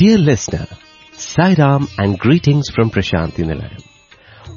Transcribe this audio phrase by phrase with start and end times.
[0.00, 0.66] Dear listener,
[1.12, 3.84] Sairam and greetings from Prashanti Nilayam.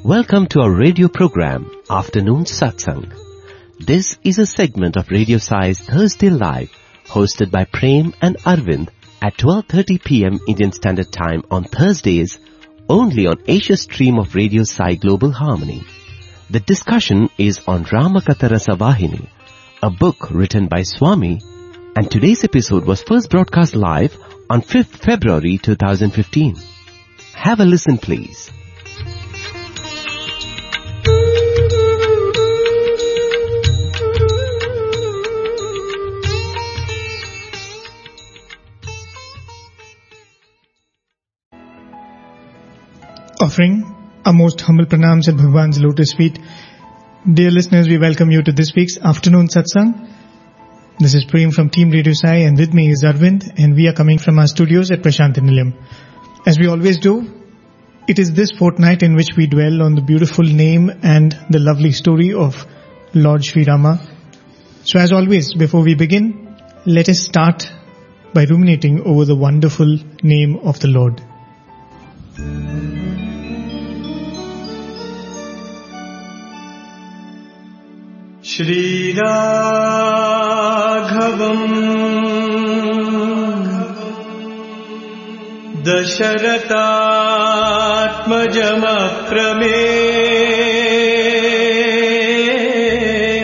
[0.02, 3.12] Welcome to our radio program, Afternoon Satsang.
[3.78, 6.70] This is a segment of Radio Sai's Thursday Live,
[7.08, 8.88] hosted by Prem and Arvind
[9.20, 10.40] at 12.30 p.m.
[10.48, 12.38] Indian Standard Time on Thursdays,
[12.88, 15.82] only on Asia stream of Radio Sai Global Harmony.
[16.48, 19.28] The discussion is on Ramakatha Vahini,
[19.82, 21.42] a book written by Swami,
[21.96, 24.16] and today's episode was first broadcast live
[24.50, 26.56] on 5th February 2015.
[27.34, 28.50] Have a listen please.
[43.40, 43.84] offering
[44.24, 46.38] our most humble pranams at Bhagwan's lotus feet.
[47.30, 50.13] Dear listeners, we welcome you to this week's afternoon satsang.
[50.96, 53.92] This is Prem from Team Radio Sai and with me is Arvind and we are
[53.92, 55.74] coming from our studios at Prashanti Nilayam.
[56.46, 57.28] As we always do,
[58.06, 61.90] it is this fortnight in which we dwell on the beautiful name and the lovely
[61.90, 62.64] story of
[63.12, 64.00] Lord Sri Rama.
[64.84, 66.56] So as always, before we begin,
[66.86, 67.68] let us start
[68.32, 71.20] by ruminating over the wonderful name of the Lord.
[78.52, 80.24] श्रीराघवम्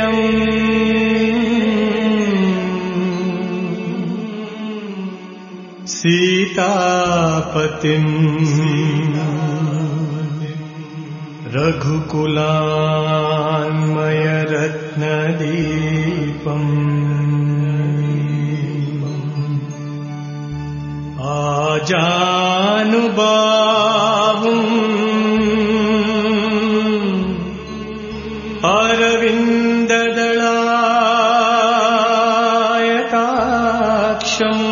[0.00, 0.20] दशरथात्मजमप्रमेयम्
[6.80, 8.10] सीतापतिम्
[15.31, 16.69] रघुकुलान्मयरत्नदीपम्
[23.20, 24.69] आजानुबाहुम्
[33.51, 34.70] अरविन्ददलायताक्षम्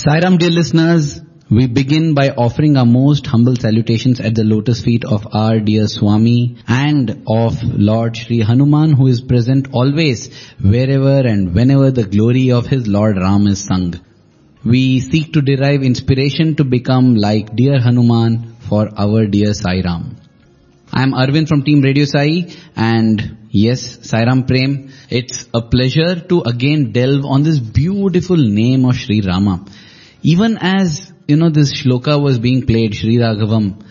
[0.00, 5.04] Sairam dear listeners, we begin by offering our most humble salutations at the lotus feet
[5.04, 11.54] of our dear Swami and of Lord Sri Hanuman who is present always wherever and
[11.54, 13.92] whenever the glory of his Lord Ram is sung.
[14.64, 20.16] We seek to derive inspiration to become like dear Hanuman for our dear Sai Ram.
[20.90, 26.40] I am Arvind from Team Radio Sai and yes, Sairam Prem, it's a pleasure to
[26.40, 29.66] again delve on this beautiful name of Sri Rama.
[30.22, 33.84] Even as, you know, this shloka was being played, Sri Raghavam,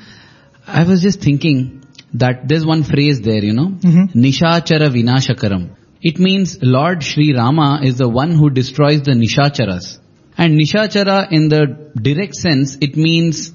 [0.68, 4.20] I was just thinking that there's one phrase there, you know, mm-hmm.
[4.20, 5.76] Nishachara Vinashakaram.
[6.02, 10.00] It means Lord Sri Rama is the one who destroys the Nishacharas.
[10.38, 13.52] And Nishachara in the direct sense, it means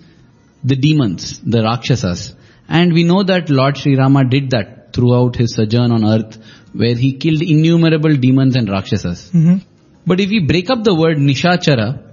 [0.62, 2.34] the demons, the Rakshasas.
[2.68, 6.38] And we know that Lord Sri Rama did that throughout his sojourn on earth
[6.72, 9.30] where he killed innumerable demons and Rakshasas.
[9.30, 9.58] Mm-hmm.
[10.06, 12.03] But if we break up the word Nishachara,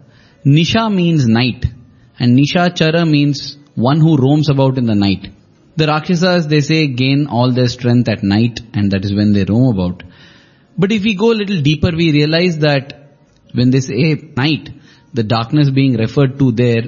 [0.45, 1.65] Nisha means night
[2.19, 5.31] and Nishachara means one who roams about in the night.
[5.75, 9.45] The Rakshasas, they say, gain all their strength at night and that is when they
[9.45, 10.03] roam about.
[10.77, 13.17] But if we go a little deeper, we realize that
[13.53, 14.69] when they say night,
[15.13, 16.83] the darkness being referred to there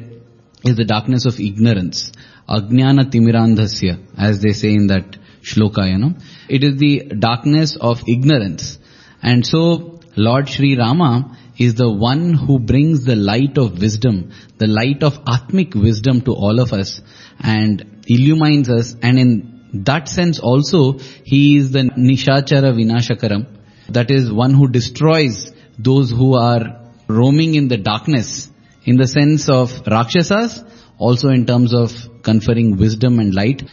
[0.65, 2.11] is the darkness of ignorance.
[2.49, 6.15] Ajnana Timirandhasya, as they say in that shloka, you know.
[6.49, 8.79] It is the darkness of ignorance.
[9.21, 14.67] And so, Lord Sri Rama is the one who brings the light of wisdom, the
[14.67, 17.01] light of Atmic wisdom to all of us
[17.39, 23.47] and illumines us and in that sense also he is the Nishachara Vinashakaram
[23.89, 28.49] that is one who destroys those who are roaming in the darkness
[28.85, 30.63] in the sense of Rakshasas
[30.97, 31.91] also in terms of
[32.21, 33.63] conferring wisdom and light.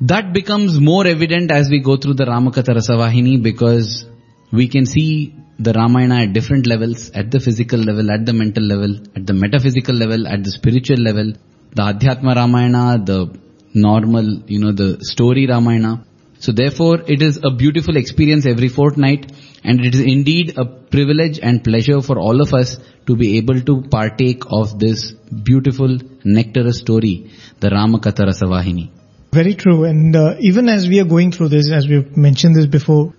[0.00, 4.06] That becomes more evident as we go through the Ramakatha Rasavahini because
[4.52, 8.64] we can see the Ramayana at different levels, at the physical level, at the mental
[8.64, 11.32] level, at the metaphysical level, at the spiritual level,
[11.74, 13.38] the Adhyatma Ramayana, the
[13.74, 16.04] normal, you know, the story Ramayana.
[16.38, 19.30] So therefore it is a beautiful experience every fortnight
[19.62, 23.60] and it is indeed a privilege and pleasure for all of us to be able
[23.60, 25.12] to partake of this
[25.50, 27.30] beautiful nectarous story,
[27.60, 28.90] the Ramakatha Rasavahini.
[29.32, 29.84] Very true.
[29.84, 33.12] And uh, even as we are going through this, as we've mentioned this before,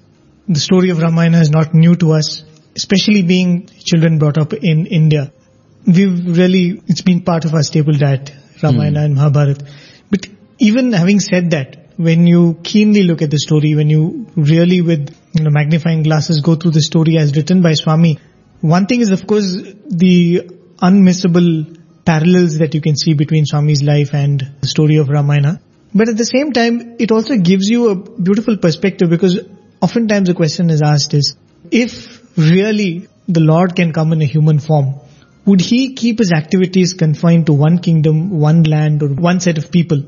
[0.54, 2.44] the story of Ramayana is not new to us,
[2.76, 5.32] especially being children brought up in India.
[5.88, 8.32] We've really, it's been part of our staple diet,
[8.62, 9.06] Ramayana hmm.
[9.06, 9.66] and Mahabharata.
[10.10, 10.28] But
[10.60, 15.16] even having said that, when you keenly look at the story, when you really with
[15.34, 18.20] you know, magnifying glasses go through the story as written by Swami,
[18.60, 19.56] one thing is of course
[19.88, 20.50] the
[20.82, 25.62] unmissable parallels that you can see between Swami's life and the story of Ramayana.
[25.94, 29.40] But at the same time, it also gives you a beautiful perspective because
[29.82, 31.36] oftentimes the question is asked is,
[31.72, 34.96] if really the Lord can come in a human form,
[35.46, 39.72] would he keep his activities confined to one kingdom, one land or one set of
[39.72, 40.04] people?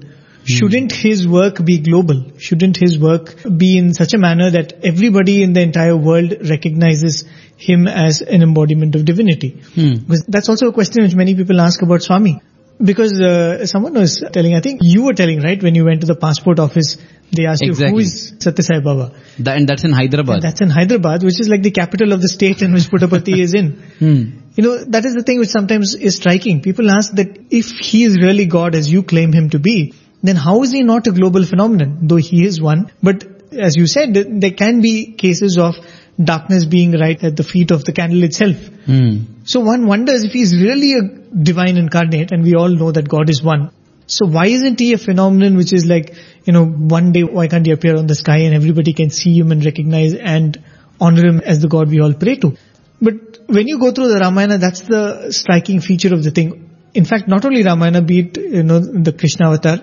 [0.46, 2.38] Shouldn't his work be global?
[2.38, 7.24] Shouldn't his work be in such a manner that everybody in the entire world recognizes
[7.56, 9.62] him as an embodiment of divinity?
[10.02, 12.42] Because that's also a question which many people ask about Swami.
[12.84, 16.08] Because uh, someone was telling, I think you were telling, right, when you went to
[16.08, 16.98] the passport office,
[17.32, 18.40] they asked you, who is Exactly.
[18.40, 19.12] Satya Sai Baba?
[19.40, 20.42] That, and that's in Hyderabad.
[20.42, 23.54] That's in Hyderabad, which is like the capital of the state in which Puttaparthi is
[23.54, 23.82] in.
[24.04, 24.40] Hmm.
[24.56, 26.62] You know, that is the thing which sometimes is striking.
[26.62, 30.36] People ask that if he is really God as you claim him to be, then
[30.36, 32.00] how is he not a global phenomenon?
[32.04, 32.92] Though he is one.
[33.02, 35.76] But as you said, there can be cases of
[36.24, 38.58] darkness being right at the feet of the candle itself.
[38.86, 39.44] Hmm.
[39.46, 41.02] So one wonders if he's really a
[41.44, 43.72] divine incarnate and we all know that God is one.
[44.06, 47.66] So why isn't he a phenomenon which is like, you know, one day why can't
[47.66, 50.62] he appear on the sky and everybody can see him and recognize and
[51.00, 52.58] honor him as the God we all pray to?
[53.02, 56.70] But when you go through the Ramayana, that's the striking feature of the thing.
[56.94, 59.80] In fact, not only Ramayana, be it, you know, the Krishna avatar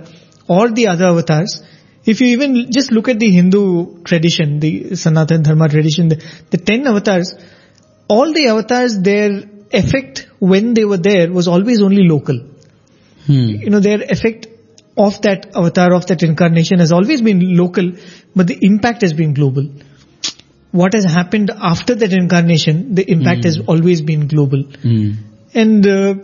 [0.49, 1.63] or the other avatars,
[2.05, 6.57] if you even just look at the Hindu tradition, the Sanatana Dharma tradition, the, the
[6.57, 7.35] ten avatars,
[8.09, 12.39] all the avatars, their effect when they were there was always only local.
[13.27, 13.49] Hmm.
[13.49, 14.47] You know, their effect
[14.97, 17.93] of that avatar, of that incarnation has always been local,
[18.35, 19.69] but the impact has been global.
[20.73, 24.63] What has happened after that incarnation, the impact has always been global.
[24.63, 25.13] Hmm.
[25.53, 26.15] And uh,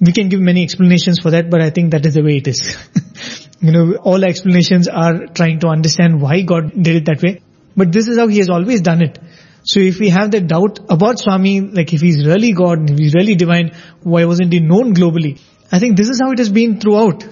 [0.00, 2.48] we can give many explanations for that, but I think that is the way it
[2.48, 2.76] is.
[3.60, 7.40] you know, all explanations are trying to understand why God did it that way.
[7.76, 9.18] But this is how He has always done it.
[9.64, 13.14] So if we have that doubt about Swami, like if He's really God if He's
[13.14, 13.72] really divine,
[14.02, 15.40] why wasn't He known globally?
[15.72, 17.24] I think this is how it has been throughout.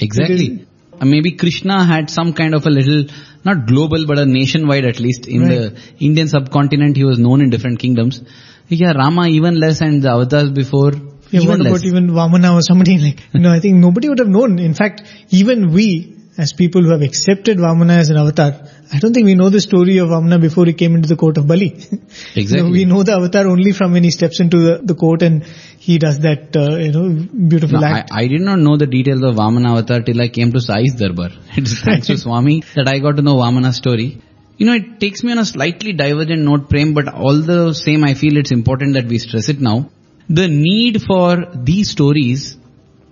[0.00, 0.66] Exactly.
[1.00, 3.04] Uh, maybe Krishna had some kind of a little,
[3.44, 5.26] not global, but a nationwide at least.
[5.26, 8.22] In the Indian subcontinent, he was known in different kingdoms.
[8.68, 11.72] Yeah, Rama even less and the avatars before Yeah, even what less.
[11.72, 14.58] about even Vamana or somebody like, you know, I think nobody would have known.
[14.58, 18.52] In fact, even we, as people who have accepted Vamana as an avatar,
[18.92, 21.36] I don't think we know the story of Vamana before he came into the court
[21.38, 21.68] of Bali.
[22.34, 22.70] Exactly.
[22.70, 25.44] we know the avatar only from when he steps into the, the court and
[25.78, 27.08] he does that, uh, you know,
[27.48, 28.04] beautiful No, I.
[28.10, 31.30] I did not know the details of Vamana avatar till I came to Sai's Darbar.
[31.56, 34.20] It is thanks to Swami that I got to know Vamana's story.
[34.56, 38.04] You know, it takes me on a slightly divergent note, Prem, but all the same,
[38.04, 39.90] I feel it's important that we stress it now.
[40.28, 42.58] The need for these stories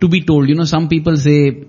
[0.01, 0.49] to be told.
[0.49, 1.65] You know, some people say,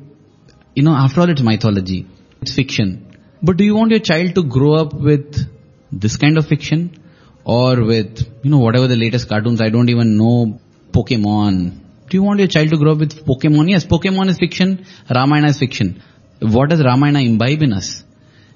[0.75, 2.07] you know, after all, it's mythology.
[2.41, 3.08] It's fiction.
[3.41, 5.47] But do you want your child to grow up with
[5.91, 7.01] this kind of fiction?
[7.45, 10.59] Or with, you know, whatever the latest cartoons, I don't even know,
[10.91, 11.79] Pokemon.
[12.09, 13.69] Do you want your child to grow up with Pokemon?
[13.69, 16.01] Yes, Pokemon is fiction, Ramayana is fiction.
[16.41, 18.03] What does Ramayana imbibe in us?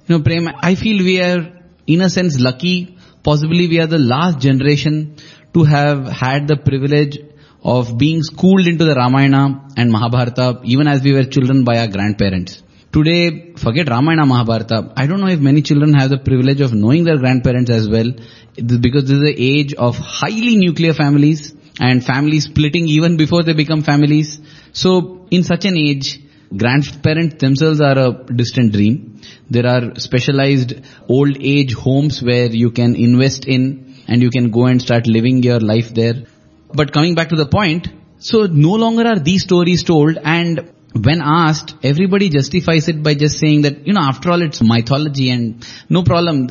[0.07, 2.97] You know, Prem, I feel we are, in a sense, lucky.
[3.23, 5.15] Possibly we are the last generation
[5.53, 7.19] to have had the privilege
[7.63, 11.87] of being schooled into the Ramayana and Mahabharata, even as we were children by our
[11.87, 12.61] grandparents.
[12.93, 14.93] Today, forget Ramayana, Mahabharata.
[14.95, 18.11] I don't know if many children have the privilege of knowing their grandparents as well,
[18.55, 23.53] because this is the age of highly nuclear families and families splitting even before they
[23.53, 24.39] become families.
[24.73, 26.19] So, in such an age,
[26.55, 29.21] grandparents themselves are a distant dream.
[29.49, 30.75] There are specialized
[31.09, 35.41] old age homes where you can invest in and you can go and start living
[35.41, 36.25] your life there.
[36.71, 37.87] But coming back to the point,
[38.19, 43.39] so no longer are these stories told and when asked, everybody justifies it by just
[43.39, 46.49] saying that, you know, after all it's mythology and no problem.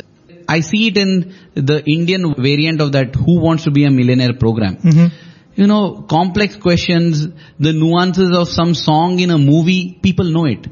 [0.48, 4.34] I see it in the Indian variant of that Who Wants to Be a Millionaire
[4.34, 4.76] program.
[4.76, 5.06] Mm-hmm.
[5.54, 7.28] You know, complex questions,
[7.60, 10.66] the nuances of some song in a movie, people know it.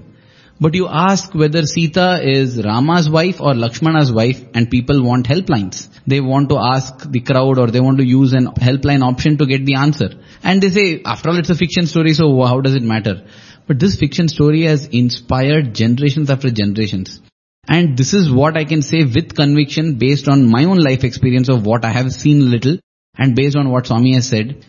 [0.59, 5.89] But you ask whether Sita is Rama's wife or Lakshmana's wife and people want helplines.
[6.07, 9.47] They want to ask the crowd or they want to use an helpline option to
[9.47, 10.11] get the answer.
[10.43, 13.25] And they say, after all it's a fiction story so how does it matter?
[13.71, 17.21] But this fiction story has inspired generations after generations.
[17.69, 21.49] And this is what I can say with conviction based on my own life experience
[21.49, 22.79] of what I have seen little
[23.17, 24.67] and based on what Swami has said.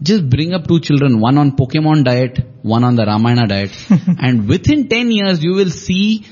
[0.00, 3.72] Just bring up two children, one on Pokemon diet, one on the Ramayana diet.
[4.20, 6.24] and within 10 years you will see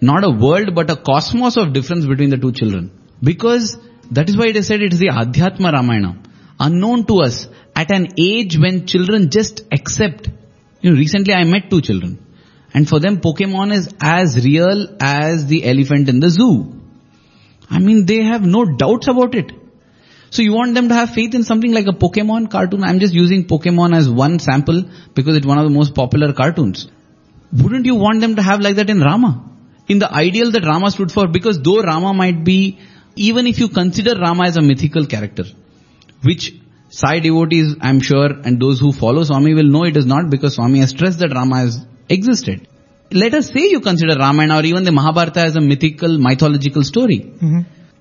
[0.00, 2.90] not a world but a cosmos of difference between the two children.
[3.22, 3.76] Because
[4.10, 6.20] that is why it is said it is the Adhyatma Ramayana.
[6.58, 10.28] Unknown to us at an age when children just accept.
[10.82, 12.18] You know, recently I met two children.
[12.74, 16.80] And for them Pokemon is as real as the elephant in the zoo.
[17.70, 19.52] I mean they have no doubts about it.
[20.30, 22.82] So you want them to have faith in something like a Pokemon cartoon.
[22.84, 24.84] I'm just using Pokemon as one sample
[25.14, 26.88] because it's one of the most popular cartoons.
[27.52, 29.50] Wouldn't you want them to have like that in Rama?
[29.88, 32.78] In the ideal that Rama stood for because though Rama might be,
[33.14, 35.44] even if you consider Rama as a mythical character,
[36.22, 36.54] which
[36.94, 40.56] Sai devotees, I'm sure, and those who follow Swami will know it is not because
[40.56, 42.68] Swami has stressed that Rama has existed.
[43.10, 47.20] Let us say you consider Ramayana or even the Mahabharata as a mythical, mythological story.
[47.20, 47.60] Mm-hmm.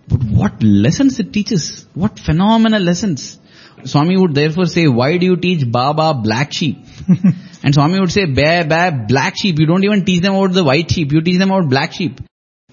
[0.10, 1.86] But what lessons it teaches?
[1.94, 3.40] What phenomenal lessons?
[3.86, 6.78] Swami would therefore say, why do you teach Baba black sheep?
[7.64, 9.58] and Swami would say, bear, bear, black sheep.
[9.58, 11.14] You don't even teach them about the white sheep.
[11.14, 12.20] You teach them about black sheep.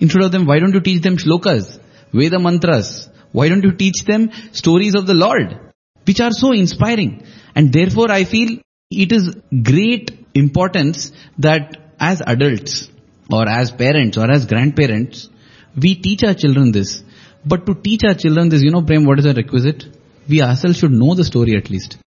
[0.00, 1.78] Instead of them, why don't you teach them shlokas,
[2.12, 3.08] Veda mantras?
[3.30, 5.67] Why don't you teach them stories of the Lord?
[6.08, 7.12] Which are so inspiring.
[7.54, 8.58] And therefore I feel
[8.90, 9.36] it is
[9.70, 12.88] great importance that as adults
[13.30, 15.28] or as parents or as grandparents,
[15.76, 17.02] we teach our children this.
[17.44, 19.84] But to teach our children this, you know, Prem, what is a requisite?
[20.28, 21.98] We ourselves should know the story at least.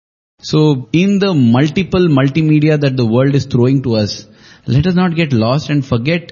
[0.42, 4.26] So in the multiple multimedia that the world is throwing to us,
[4.66, 6.32] let us not get lost and forget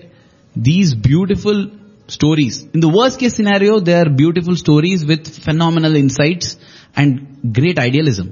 [0.55, 1.69] these beautiful
[2.07, 2.63] stories.
[2.73, 6.57] In the worst case scenario, they are beautiful stories with phenomenal insights
[6.99, 8.27] and great idealism.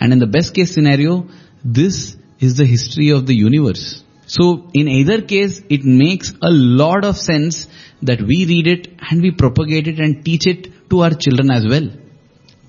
[0.00, 1.28] And in the best case scenario,
[1.64, 4.02] this is the history of the universe.
[4.26, 7.66] So in either case, it makes a lot of sense
[8.02, 11.66] that we read it and we propagate it and teach it to our children as
[11.68, 11.88] well.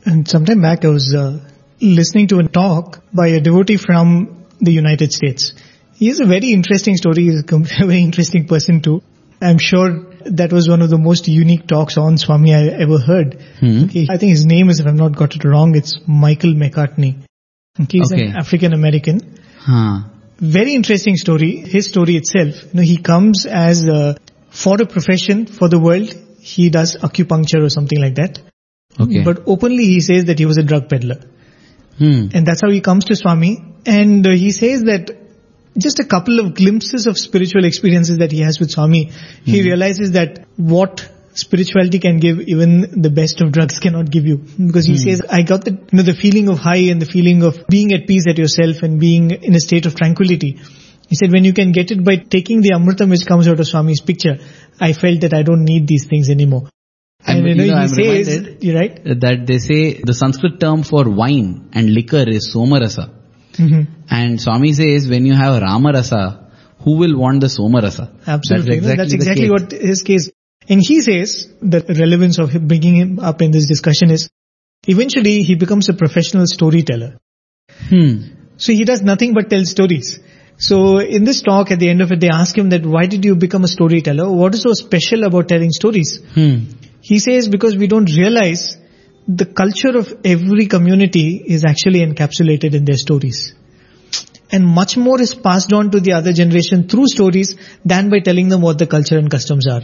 [0.05, 1.39] And sometime back I was uh,
[1.79, 5.53] listening to a talk by a devotee from the United States.
[5.95, 7.23] He has a very interesting story.
[7.25, 9.01] He's a very interesting person too.
[9.39, 13.41] I'm sure that was one of the most unique talks on Swami I ever heard.
[13.59, 13.83] Hmm.
[13.85, 17.23] Okay, I think his name is, if I've not got it wrong, it's Michael McCartney.
[17.79, 18.25] Okay, he's Okay.
[18.27, 19.21] an African American.
[19.59, 20.01] Huh.
[20.39, 21.57] Very interesting story.
[21.57, 22.63] His story itself.
[22.65, 24.15] You know, he comes as uh,
[24.49, 26.13] for a profession for the world.
[26.39, 28.39] He does acupuncture or something like that.
[28.99, 29.23] Okay.
[29.23, 31.21] But openly he says that he was a drug peddler.
[31.97, 32.27] hmm.
[32.33, 33.63] And that's how he comes to Swami.
[33.85, 35.11] And uh, he says that
[35.77, 39.11] just a couple of glimpses of spiritual experiences that he has with Swami,
[39.43, 39.67] he hmm.
[39.67, 44.37] realizes that what spirituality can give, even the best of drugs cannot give you.
[44.37, 45.09] Because he hmm.
[45.09, 47.93] says, I got the, you know, the feeling of high and the feeling of being
[47.93, 50.59] at peace at yourself and being in a state of tranquility.
[51.07, 53.67] He said, when you can get it by taking the amritam which comes out of
[53.67, 54.37] Swami's picture,
[54.79, 56.69] I felt that I don't need these things anymore.
[57.25, 59.03] I'm- And you know, you know, he I'm says, you're right?
[59.03, 63.20] that they say the Sanskrit term for wine and liquor is somarasa.
[63.57, 66.51] Hmm And Swami says when you have Ramarasa,
[66.83, 68.09] who will want the somarasa?
[68.25, 68.79] Absolutely.
[68.79, 70.29] That's exactly, That's exactly what his case.
[70.69, 74.29] And he says the relevance of bringing him up in this discussion is
[74.87, 77.17] eventually he becomes a professional storyteller.
[77.89, 78.33] Hmm.
[78.57, 80.19] So he does nothing but tell stories.
[80.57, 83.25] So in this talk at the end of it they ask him that why did
[83.25, 84.31] you become a storyteller?
[84.31, 86.19] What is so special about telling stories?
[86.33, 86.65] Hmm.
[87.01, 88.77] He says because we don't realize
[89.27, 93.53] the culture of every community is actually encapsulated in their stories.
[94.51, 98.49] And much more is passed on to the other generation through stories than by telling
[98.49, 99.81] them what the culture and customs are.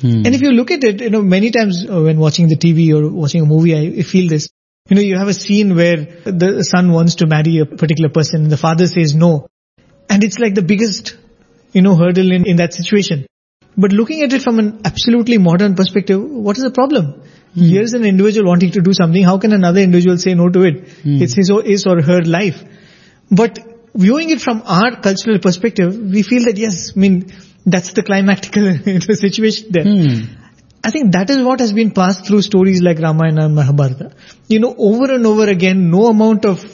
[0.00, 0.22] Hmm.
[0.24, 2.94] And if you look at it, you know, many times uh, when watching the TV
[2.94, 4.48] or watching a movie, I I feel this.
[4.88, 8.44] You know, you have a scene where the son wants to marry a particular person
[8.44, 9.48] and the father says no.
[10.08, 11.16] And it's like the biggest,
[11.72, 13.26] you know, hurdle in, in that situation.
[13.76, 17.22] But looking at it from an absolutely modern perspective, what is the problem?
[17.54, 19.22] Here's an individual wanting to do something.
[19.22, 20.84] How can another individual say no to it?
[21.22, 22.56] It's his or, his or her life.
[23.30, 23.58] But
[23.94, 27.32] viewing it from our cultural perspective, we feel that yes, I mean,
[27.66, 29.84] that's the climactical situation there.
[29.84, 30.38] Hmm.
[30.84, 34.12] I think that is what has been passed through stories like Ramayana and Mahabharata.
[34.46, 36.64] You know, over and over again, no amount of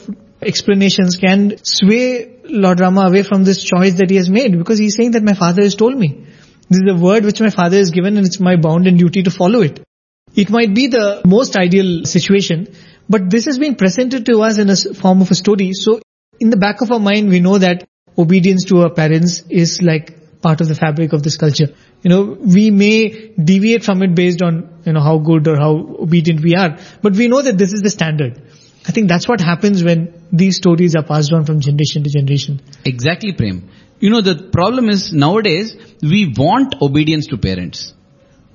[0.41, 4.95] explanations can sway Lord Rama away from this choice that he has made because he's
[4.95, 6.27] saying that my father has told me.
[6.69, 9.31] This is a word which my father has given and it's my bounden duty to
[9.31, 9.84] follow it.
[10.33, 12.67] It might be the most ideal situation,
[13.07, 15.73] but this has been presented to us in a form of a story.
[15.73, 16.01] So
[16.39, 20.41] in the back of our mind, we know that obedience to our parents is like
[20.41, 21.67] part of the fabric of this culture.
[22.01, 25.71] You know, we may deviate from it based on, you know, how good or how
[25.99, 28.41] obedient we are, but we know that this is the standard.
[28.87, 32.61] I think that's what happens when these stories are passed on from generation to generation.
[32.83, 33.69] Exactly, Prem.
[33.99, 37.93] You know, the problem is nowadays we want obedience to parents.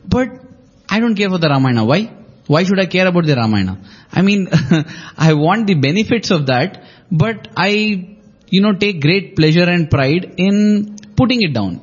[0.06, 0.28] But
[0.90, 1.84] I don't care for the Ramayana.
[1.84, 2.10] Why?
[2.46, 3.78] Why should I care about the Ramayana?
[4.12, 4.48] I mean,
[5.16, 7.70] I want the benefits of that, but I,
[8.48, 11.80] you know, take great pleasure and pride in putting it down.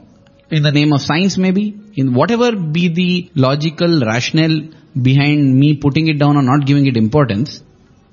[0.49, 4.59] In the name of science maybe, in whatever be the logical rationale
[5.01, 7.61] behind me putting it down or not giving it importance,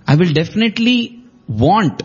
[0.07, 2.03] I will definitely want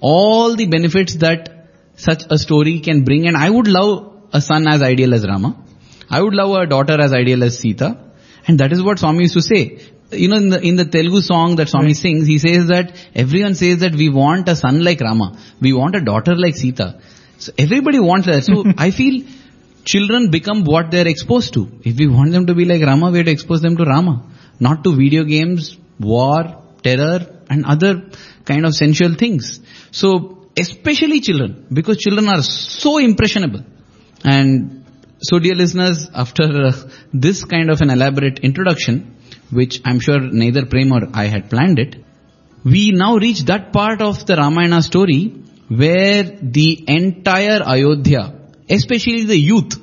[0.00, 4.66] all the benefits that such a story can bring and I would love a son
[4.66, 5.56] as ideal as Rama.
[6.10, 7.98] I would love a daughter as ideal as Sita.
[8.46, 9.80] And that is what Swami used to say.
[10.10, 13.54] You know, in the, in the Telugu song that Swami sings, he says that everyone
[13.54, 15.38] says that we want a son like Rama.
[15.60, 17.00] We want a daughter like Sita.
[17.38, 18.44] So everybody wants that.
[18.44, 19.24] So I feel
[19.84, 21.68] children become what they're exposed to.
[21.82, 24.28] If we want them to be like Rama, we have to expose them to Rama.
[24.60, 28.10] Not to video games, war, terror, and other
[28.44, 29.60] kind of sensual things.
[29.90, 33.64] So, especially children, because children are so impressionable.
[34.24, 34.81] And
[35.22, 36.72] so dear listeners, after uh,
[37.12, 39.16] this kind of an elaborate introduction,
[39.50, 41.96] which I'm sure neither Prem or I had planned it,
[42.64, 45.28] we now reach that part of the Ramayana story
[45.68, 48.34] where the entire Ayodhya,
[48.68, 49.78] especially the youth,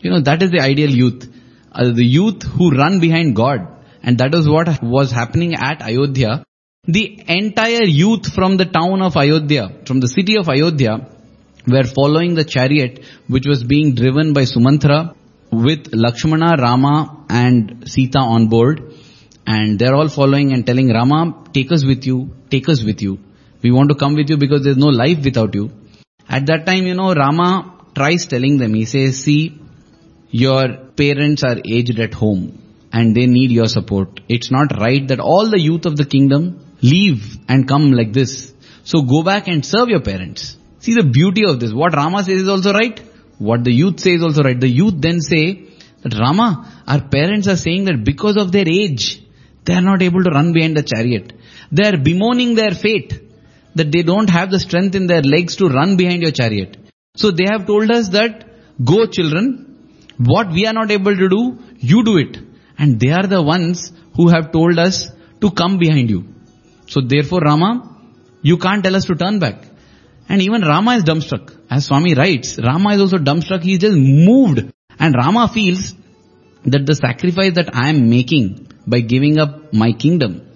[0.00, 1.28] you know, that is the ideal youth,
[1.72, 3.60] uh, the youth who run behind God,
[4.02, 6.44] and that is what was happening at Ayodhya.
[6.84, 11.08] The entire youth from the town of Ayodhya, from the city of Ayodhya,
[11.66, 15.14] were following the chariot which was being driven by Sumantra
[15.52, 18.94] with Lakshmana, Rama and Sita on board.
[19.46, 23.18] And they're all following and telling Rama, take us with you, take us with you.
[23.62, 25.70] We want to come with you because there's no life without you.
[26.28, 29.60] At that time, you know, Rama tries telling them, he says, see,
[30.30, 34.20] your parents are aged at home and they need your support.
[34.28, 38.52] It's not right that all the youth of the kingdom leave and come like this.
[38.84, 40.56] So go back and serve your parents.
[40.80, 41.72] See the beauty of this.
[41.72, 42.98] What Rama says is also right.
[43.38, 44.58] What the youth says is also right.
[44.58, 45.68] The youth then say
[46.02, 49.22] that Rama, our parents are saying that because of their age,
[49.64, 51.32] they are not able to run behind the chariot.
[51.70, 53.12] They are bemoaning their fate
[53.74, 56.76] that they don't have the strength in their legs to run behind your chariot.
[57.14, 58.46] So they have told us that
[58.84, 62.38] go children, what we are not able to do, you do it.
[62.78, 65.08] And they are the ones who have told us
[65.42, 66.24] to come behind you.
[66.86, 67.96] So therefore Rama,
[68.42, 69.69] you can't tell us to turn back.
[70.30, 71.56] And even Rama is dumbstruck.
[71.68, 73.64] As Swami writes, Rama is also dumbstruck.
[73.64, 74.72] He is just moved.
[74.96, 75.94] And Rama feels
[76.64, 80.46] that the sacrifice that I am making by giving up my kingdom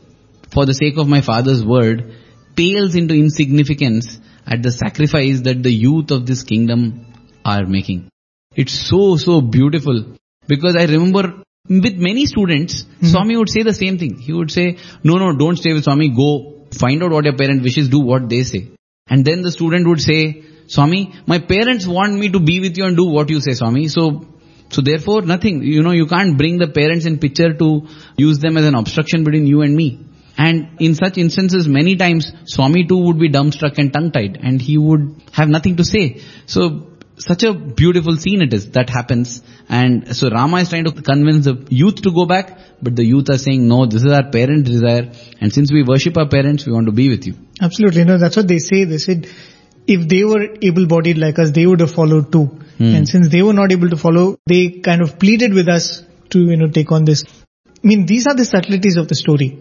[0.53, 2.15] for the sake of my father's word
[2.55, 7.07] pales into insignificance at the sacrifice that the youth of this kingdom
[7.45, 8.09] are making.
[8.55, 10.05] It's so, so beautiful.
[10.47, 13.07] Because I remember with many students, mm-hmm.
[13.07, 14.19] Swami would say the same thing.
[14.21, 17.65] He would say, no, no, don't stay with Swami, go find out what your parent
[17.65, 18.74] wishes, do what they say.
[19.07, 22.87] And then the student would say, Swami, my parents want me to be with you
[22.87, 23.89] and do what you say, Swami.
[23.89, 24.27] So,
[24.71, 27.87] so therefore nothing, you know, you can't bring the parents in picture to
[28.17, 30.01] use them as an obstruction between you and me.
[30.37, 34.79] And in such instances, many times, Swami too would be dumbstruck and tongue-tied and he
[34.79, 36.23] would have nothing to say.
[36.47, 39.43] So, such a beautiful scene it is that happens.
[39.69, 43.31] And so Rama is trying to convince the youth to go back, but the youth
[43.31, 45.13] are saying, no, this is our parent desire.
[45.41, 47.35] And since we worship our parents, we want to be with you.
[47.61, 48.05] Absolutely.
[48.05, 48.85] No, that's what they say.
[48.85, 49.27] They said
[49.87, 52.45] if they were able-bodied like us, they would have followed too.
[52.79, 52.95] Hmm.
[52.95, 56.41] And since they were not able to follow, they kind of pleaded with us to,
[56.41, 57.25] you know, take on this.
[57.67, 59.59] I mean, these are the subtleties of the story.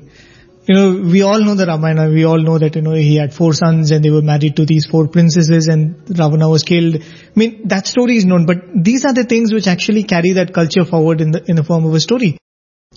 [0.66, 2.10] You know, we all know the Ramayana.
[2.10, 4.66] We all know that, you know, he had four sons and they were married to
[4.66, 6.96] these four princesses and Ravana was killed.
[6.96, 10.54] I mean, that story is known, but these are the things which actually carry that
[10.54, 12.38] culture forward in the, in the form of a story.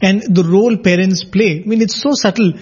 [0.01, 2.53] And the role parents play, I mean, it's so subtle.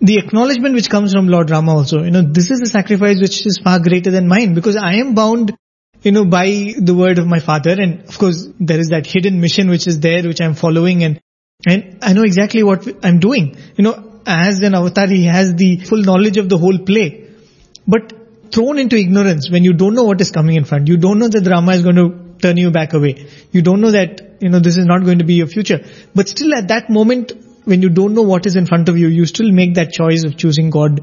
[0.00, 3.44] The acknowledgement which comes from Lord Rama also, you know, this is a sacrifice which
[3.44, 5.56] is far greater than mine because I am bound,
[6.02, 9.40] you know, by the word of my father and of course there is that hidden
[9.40, 11.20] mission which is there which I'm following and,
[11.66, 13.56] and I know exactly what I'm doing.
[13.76, 17.28] You know, as an avatar he has the full knowledge of the whole play.
[17.86, 18.12] But
[18.52, 21.28] thrown into ignorance when you don't know what is coming in front, you don't know
[21.28, 22.08] that Rama is going to
[22.40, 23.26] turn you back away.
[23.52, 25.80] You don't know that, you know, this is not going to be your future.
[26.14, 27.32] But still at that moment,
[27.64, 30.24] when you don't know what is in front of you, you still make that choice
[30.24, 31.00] of choosing God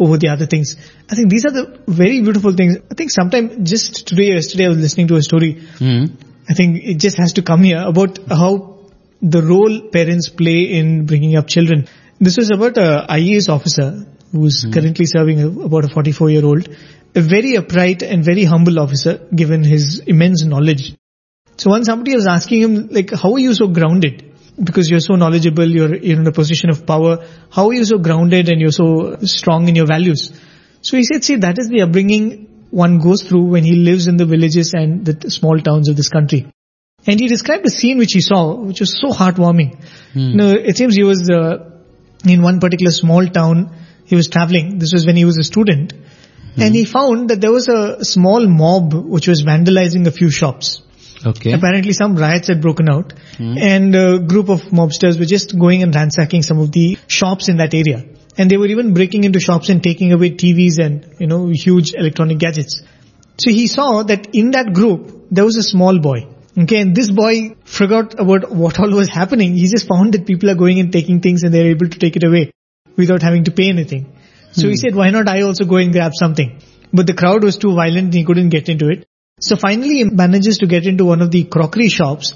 [0.00, 0.76] over the other things.
[1.10, 2.76] I think these are the very beautiful things.
[2.90, 5.52] I think sometime just today, yesterday, I was listening to a story.
[5.78, 6.04] Hmm.
[6.48, 8.78] I think it just has to come here about how
[9.20, 11.88] the role parents play in bringing up children.
[12.20, 16.44] This was about a IAS officer who is currently serving a, about a 44 year
[16.44, 16.68] old,
[17.14, 20.94] a very upright and very humble officer given his immense knowledge.
[21.56, 24.24] So once somebody was asking him, like, how are you so grounded?
[24.62, 27.24] Because you're so knowledgeable, you're, you're in a position of power.
[27.50, 30.32] How are you so grounded and you're so strong in your values?
[30.82, 34.16] So he said, see, that is the upbringing one goes through when he lives in
[34.16, 36.50] the villages and the small towns of this country.
[37.06, 39.80] And he described a scene which he saw, which was so heartwarming.
[40.14, 41.77] You know, it seems he was uh,
[42.24, 43.74] in one particular small town.
[44.04, 44.78] He was traveling.
[44.78, 45.92] This was when he was a student.
[45.92, 46.62] Hmm.
[46.62, 50.82] And he found that there was a small mob which was vandalizing a few shops.
[51.26, 51.52] Okay.
[51.52, 53.58] Apparently some riots had broken out hmm.
[53.58, 57.56] and a group of mobsters were just going and ransacking some of the shops in
[57.56, 58.04] that area.
[58.36, 61.92] And they were even breaking into shops and taking away TVs and, you know, huge
[61.92, 62.82] electronic gadgets.
[63.38, 66.26] So he saw that in that group, there was a small boy.
[66.58, 69.54] Okay, and this boy forgot about what all was happening.
[69.54, 72.16] He just found that people are going and taking things and they're able to take
[72.16, 72.50] it away
[72.96, 74.12] without having to pay anything.
[74.52, 74.76] So he hmm.
[74.76, 76.60] said, why not I also go and grab something?
[76.92, 79.06] But the crowd was too violent and he couldn't get into it.
[79.40, 82.34] So finally he manages to get into one of the crockery shops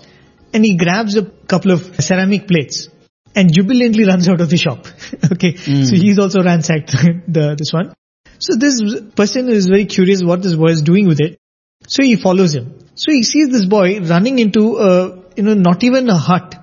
[0.52, 2.88] and he grabs a couple of ceramic plates
[3.34, 4.86] and jubilantly runs out of the shop.
[5.32, 5.56] okay.
[5.56, 5.82] Hmm.
[5.82, 6.92] So he's also ransacked
[7.26, 7.92] the, this one.
[8.38, 8.80] So this
[9.16, 11.40] person is very curious what this boy is doing with it.
[11.88, 12.81] So he follows him.
[12.94, 16.56] So he sees this boy running into a, you know, not even a hut.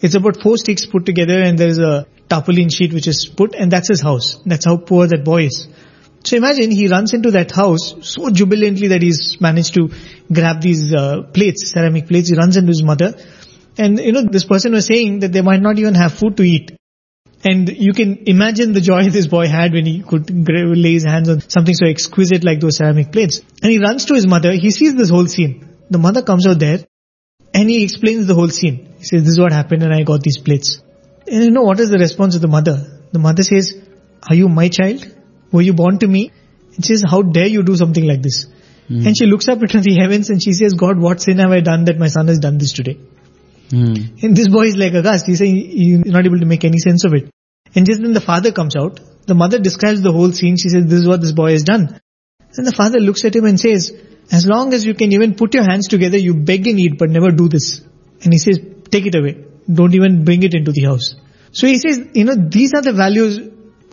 [0.00, 3.70] It's about four sticks put together and there's a tarpaulin sheet which is put and
[3.70, 4.40] that's his house.
[4.46, 5.68] That's how poor that boy is.
[6.24, 9.90] So imagine he runs into that house so jubilantly that he's managed to
[10.32, 12.28] grab these uh, plates, ceramic plates.
[12.28, 13.14] He runs into his mother.
[13.76, 16.44] And you know, this person was saying that they might not even have food to
[16.44, 16.76] eat.
[17.44, 21.28] And you can imagine the joy this boy had when he could lay his hands
[21.28, 23.40] on something so exquisite like those ceramic plates.
[23.62, 24.52] And he runs to his mother.
[24.52, 25.71] He sees this whole scene.
[25.92, 26.78] The mother comes out there
[27.54, 28.94] and he explains the whole scene.
[28.98, 30.80] He says, this is what happened and I got these plates.
[31.26, 32.76] And you know what is the response of the mother?
[33.12, 33.74] The mother says,
[34.28, 35.04] are you my child?
[35.52, 36.32] Were you born to me?
[36.74, 38.46] And she says, how dare you do something like this?
[38.88, 41.60] And she looks up into the heavens and she says, God, what sin have I
[41.60, 42.98] done that my son has done this today?
[43.70, 43.94] Hmm.
[44.22, 45.26] And this boy is like aghast.
[45.26, 47.30] He's saying he's not able to make any sense of it.
[47.74, 49.00] And just then the father comes out.
[49.26, 50.56] The mother describes the whole scene.
[50.58, 52.00] She says, this is what this boy has done.
[52.58, 53.92] And the father looks at him and says,
[54.32, 57.10] as long as you can even put your hands together, you beg and eat, but
[57.10, 57.82] never do this.
[58.22, 58.58] And he says,
[58.90, 59.44] take it away.
[59.72, 61.14] Don't even bring it into the house.
[61.52, 63.38] So he says, you know, these are the values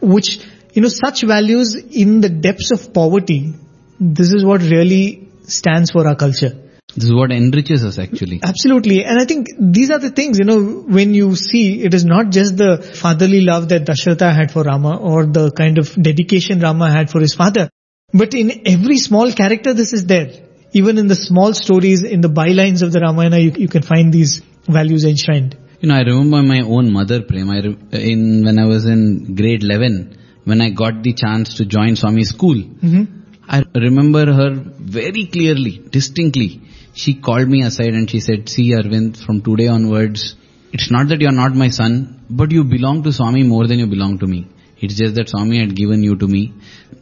[0.02, 0.40] which,
[0.74, 3.54] you know, such values in the depths of poverty,
[4.00, 6.52] this is what really stands for our culture.
[6.96, 8.40] This is what enriches us actually.
[8.42, 9.04] Absolutely.
[9.04, 12.30] And I think these are the things, you know, when you see it is not
[12.30, 16.90] just the fatherly love that Dasharatha had for Rama or the kind of dedication Rama
[16.90, 17.70] had for his father.
[18.14, 20.32] But in every small character this is there.
[20.74, 24.14] Even in the small stories, in the bylines of the Ramayana, you, you can find
[24.14, 25.58] these values enshrined.
[25.80, 27.50] You know, I remember my own mother, Prem.
[27.50, 27.60] I
[27.98, 32.24] in when I was in grade 11, when I got the chance to join Swami
[32.24, 33.04] school, mm-hmm.
[33.48, 36.62] I remember her very clearly, distinctly.
[36.94, 40.36] She called me aside and she said, "See, Arvind, from today onwards,
[40.74, 43.88] it's not that you're not my son, but you belong to Swami more than you
[43.88, 44.48] belong to me.
[44.82, 46.54] It's just that Swami had given you to me.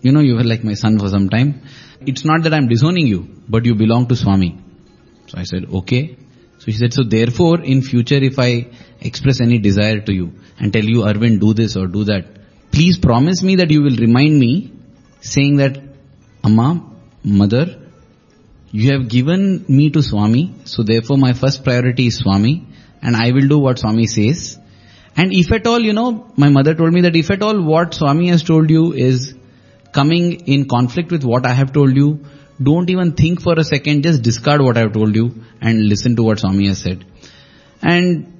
[0.01, 1.61] You know, you were like my son for some time.
[2.01, 4.57] It's not that I'm disowning you, but you belong to Swami."
[5.27, 6.17] So I said, "Okay."
[6.59, 8.67] So she said, so therefore in future if I
[8.99, 12.25] express any desire to you and tell you Arvind do this or do that,
[12.71, 14.73] please promise me that you will remind me
[15.21, 15.77] saying that
[16.43, 16.83] Amma,
[17.23, 17.79] mother,
[18.71, 22.65] you have given me to Swami, so therefore my first priority is Swami
[23.01, 24.57] and I will do what Swami says.
[25.15, 27.93] And if at all, you know, my mother told me that if at all what
[27.93, 29.35] Swami has told you is
[29.91, 32.25] coming in conflict with what I have told you,
[32.61, 36.15] don't even think for a second, just discard what I have told you and listen
[36.15, 37.05] to what Swami has said.
[37.81, 38.33] And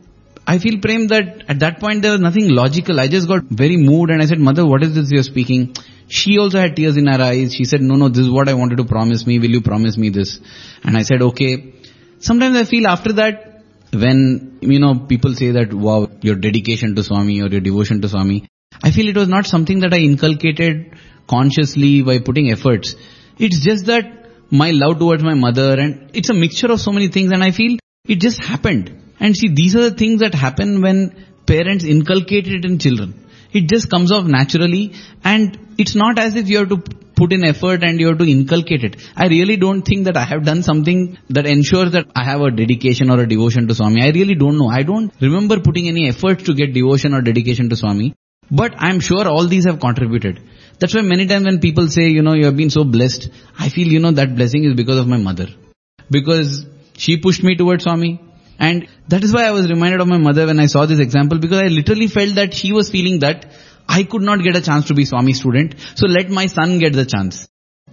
[0.48, 3.00] I feel Prem that at that point there was nothing logical.
[3.00, 5.76] I just got very moved and I said, mother, what is this you're speaking?
[6.08, 7.54] She also had tears in her eyes.
[7.54, 9.40] She said, no, no, this is what I wanted to promise me.
[9.40, 10.40] Will you promise me this?
[10.84, 11.74] And I said, okay.
[12.20, 13.62] Sometimes I feel after that,
[13.94, 18.10] when, you know, people say that, wow, your dedication to Swami or your devotion to
[18.10, 18.48] Swami,
[18.82, 20.98] I feel it was not something that I inculcated
[21.28, 22.96] consciously by putting efforts.
[23.38, 24.06] It's just that
[24.50, 27.52] my love towards my mother and it's a mixture of so many things and I
[27.52, 28.92] feel it just happened.
[29.20, 33.26] And see, these are the things that happen when parents inculcate it in children.
[33.52, 36.78] It just comes off naturally and it's not as if you have to
[37.16, 38.98] put in effort and you have to inculcate it.
[39.16, 42.52] I really don't think that I have done something that ensures that I have a
[42.52, 44.04] dedication or a devotion to Swami.
[44.04, 44.70] I really don't know.
[44.70, 48.14] I don't remember putting any effort to get devotion or dedication to Swami.
[48.50, 50.40] But I'm sure all these have contributed.
[50.80, 53.70] That's why many times when people say, you know, you have been so blessed, I
[53.70, 55.48] feel, you know, that blessing is because of my mother.
[56.12, 58.22] Because she pushed me towards Swami.
[58.60, 61.40] And that is why I was reminded of my mother when I saw this example
[61.40, 63.52] because I literally felt that she was feeling that
[63.88, 65.76] I could not get a chance to be Swami student.
[65.96, 67.48] So let my son get the chance.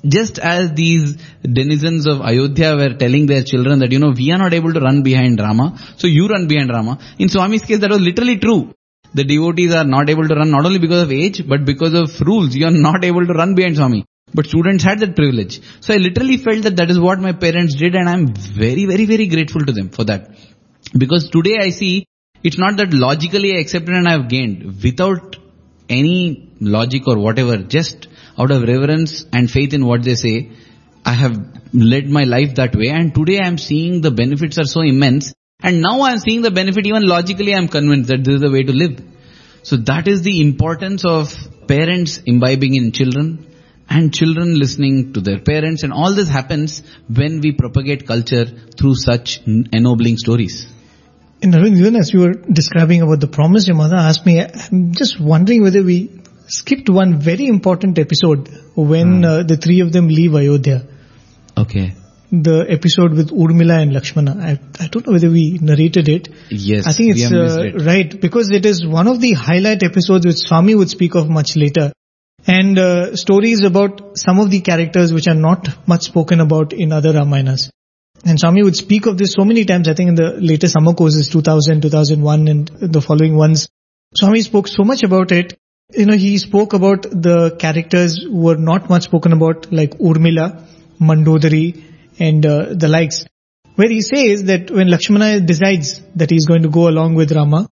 [0.07, 4.39] Just as these denizens of Ayodhya were telling their children that, you know, we are
[4.39, 6.99] not able to run behind Rama, so you run behind Rama.
[7.19, 8.74] In Swami's case, that was literally true.
[9.15, 12.21] The devotees are not able to run not only because of age, but because of
[12.21, 12.55] rules.
[12.55, 14.05] You are not able to run behind Swami.
[14.35, 15.61] But students had that privilege.
[15.81, 19.05] So I literally felt that that is what my parents did and I'm very, very,
[19.07, 20.31] very grateful to them for that.
[20.99, 22.09] Because today I see
[22.43, 25.37] it's not that logically I accepted and I have gained without
[25.89, 30.51] any logic or whatever, just out of reverence and faith in what they say,
[31.05, 31.39] I have
[31.73, 35.33] led my life that way and today I am seeing the benefits are so immense
[35.63, 38.41] and now I am seeing the benefit even logically I am convinced that this is
[38.41, 39.01] the way to live.
[39.63, 41.35] So that is the importance of
[41.69, 43.47] parents imbibing in children
[43.89, 48.45] and children listening to their parents and all this happens when we propagate culture
[48.79, 50.67] through such ennobling stories.
[51.43, 54.93] And Arvind, even as you were describing about the promise your mother asked me, I'm
[54.95, 59.25] just wondering whether we skipped one very important episode when Hmm.
[59.25, 60.87] uh, the three of them leave Ayodhya.
[61.57, 61.95] Okay.
[62.43, 64.37] The episode with Urmila and Lakshmana.
[64.41, 66.29] I, I don't know whether we narrated it.
[66.51, 66.85] Yes.
[66.85, 67.81] I think it's uh, it.
[67.85, 71.55] right because it is one of the highlight episodes which Swami would speak of much
[71.55, 71.93] later.
[72.45, 76.93] And uh, stories about some of the characters which are not much spoken about in
[76.93, 77.71] other Ramayanas.
[78.25, 80.93] And Swami would speak of this so many times, I think in the later summer
[80.93, 83.69] courses, 2000, 2001 and the following ones.
[84.17, 85.57] Swami spoke so much about it.
[85.93, 90.67] You know, he spoke about the characters who were not much spoken about like Urmila,
[91.01, 93.25] Mandodari and uh, the likes.
[93.77, 97.33] Where he says that when Lakshmana decides that he is going to go along with
[97.33, 97.69] Rama,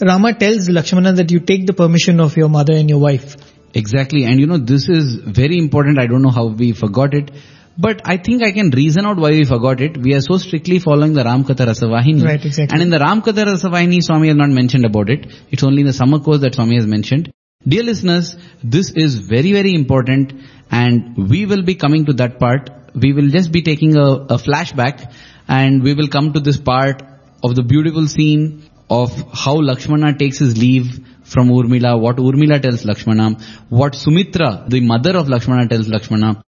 [0.00, 3.36] Rama tells Lakshmana that you take the permission of your mother and your wife.
[3.72, 4.24] Exactly.
[4.24, 5.98] And you know, this is very important.
[5.98, 7.30] I don't know how we forgot it.
[7.78, 9.98] But I think I can reason out why we forgot it.
[9.98, 12.24] We are so strictly following the Ramkatha Rasavahini.
[12.24, 12.72] Right, exactly.
[12.72, 15.26] And in the Ramkatha Rasavahini, Swami has not mentioned about it.
[15.50, 17.30] It's only in the summer course that Swami has mentioned.
[17.68, 20.32] Dear listeners, this is very, very important
[20.70, 22.70] and we will be coming to that part.
[23.00, 25.12] We will just be taking a, a flashback
[25.48, 27.02] and we will come to this part
[27.44, 32.84] of the beautiful scene of how Lakshmana takes his leave from Urmila, what Urmila tells
[32.84, 36.42] Lakshmana, what Sumitra, the mother of Lakshmana tells Lakshmana.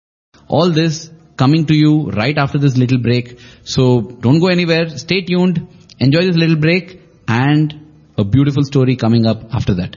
[0.48, 3.38] All this coming to you right after this little break.
[3.64, 4.88] So don't go anywhere.
[4.90, 5.66] Stay tuned.
[5.98, 7.74] Enjoy this little break and
[8.18, 9.96] a beautiful story coming up after that.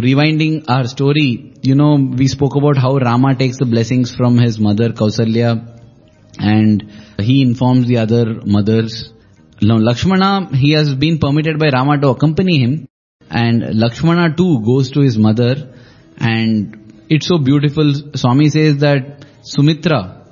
[0.00, 4.58] rewinding our story, you know, we spoke about how Rama takes the blessings from his
[4.58, 5.78] mother Kausalya
[6.38, 9.12] and he informs the other mothers.
[9.62, 12.88] Now Lakshmana, he has been permitted by Rama to accompany him
[13.30, 15.74] and Lakshmana too goes to his mother
[16.18, 17.92] and it's so beautiful.
[18.14, 20.26] Swami says that Sumitra,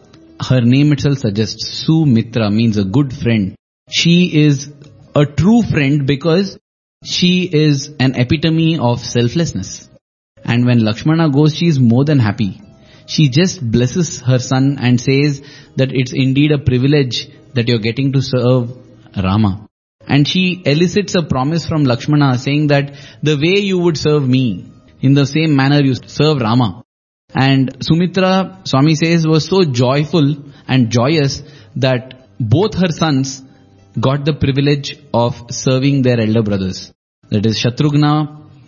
[0.48, 3.56] her name itself suggests Sumitra means a good friend.
[3.90, 4.70] She is
[5.14, 6.58] a true friend because
[7.04, 9.88] she is an epitome of selflessness.
[10.44, 12.60] And when Lakshmana goes, she is more than happy.
[13.06, 15.42] She just blesses her son and says
[15.76, 18.76] that it's indeed a privilege that you're getting to serve
[19.16, 19.66] Rama.
[20.06, 24.70] And she elicits a promise from Lakshmana saying that the way you would serve me,
[25.00, 26.82] in the same manner you serve Rama.
[27.34, 31.42] And Sumitra, Swami says, was so joyful and joyous
[31.76, 33.42] that both her sons
[34.00, 36.92] got the privilege of serving their elder brothers.
[37.30, 38.12] That is Shatrughna,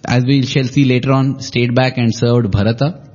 [0.06, 3.06] as we shall see later on, stayed back and served Bharata.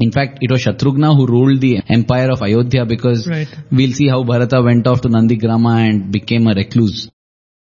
[0.00, 3.48] In fact, it was Shatrughna who ruled the empire of Ayodhya because Right.
[3.70, 7.10] we'll see how Bharata went off to Nandigrama and became a recluse.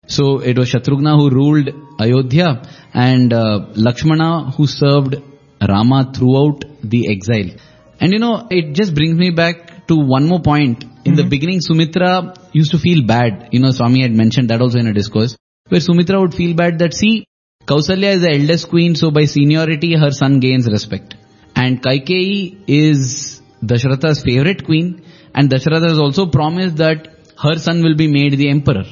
[0.06, 2.62] So it was Shatrughna who ruled Ayodhya
[2.94, 5.16] and uh, Lakshmana who served
[5.66, 7.50] Rama throughout the exile.
[8.00, 10.84] And you know, it just brings me back to one more point.
[11.04, 11.28] In the mm-hmm.
[11.28, 13.48] beginning, Sumitra used to feel bad.
[13.52, 15.36] You know, Swami had mentioned that also in a discourse,
[15.68, 17.26] where Sumitra would feel bad that see,
[17.64, 21.14] Kausalya is the eldest queen, so by seniority her son gains respect.
[21.54, 25.02] And Kaikeyi is Dashratha's favorite queen,
[25.34, 27.08] and Dasharatha has also promised that
[27.42, 28.84] her son will be made the emperor.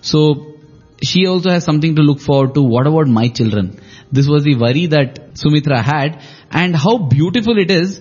[0.00, 0.58] So
[1.02, 2.62] she also has something to look forward to.
[2.62, 3.80] What about my children?
[4.12, 8.00] This was the worry that Sumitra had and how beautiful it is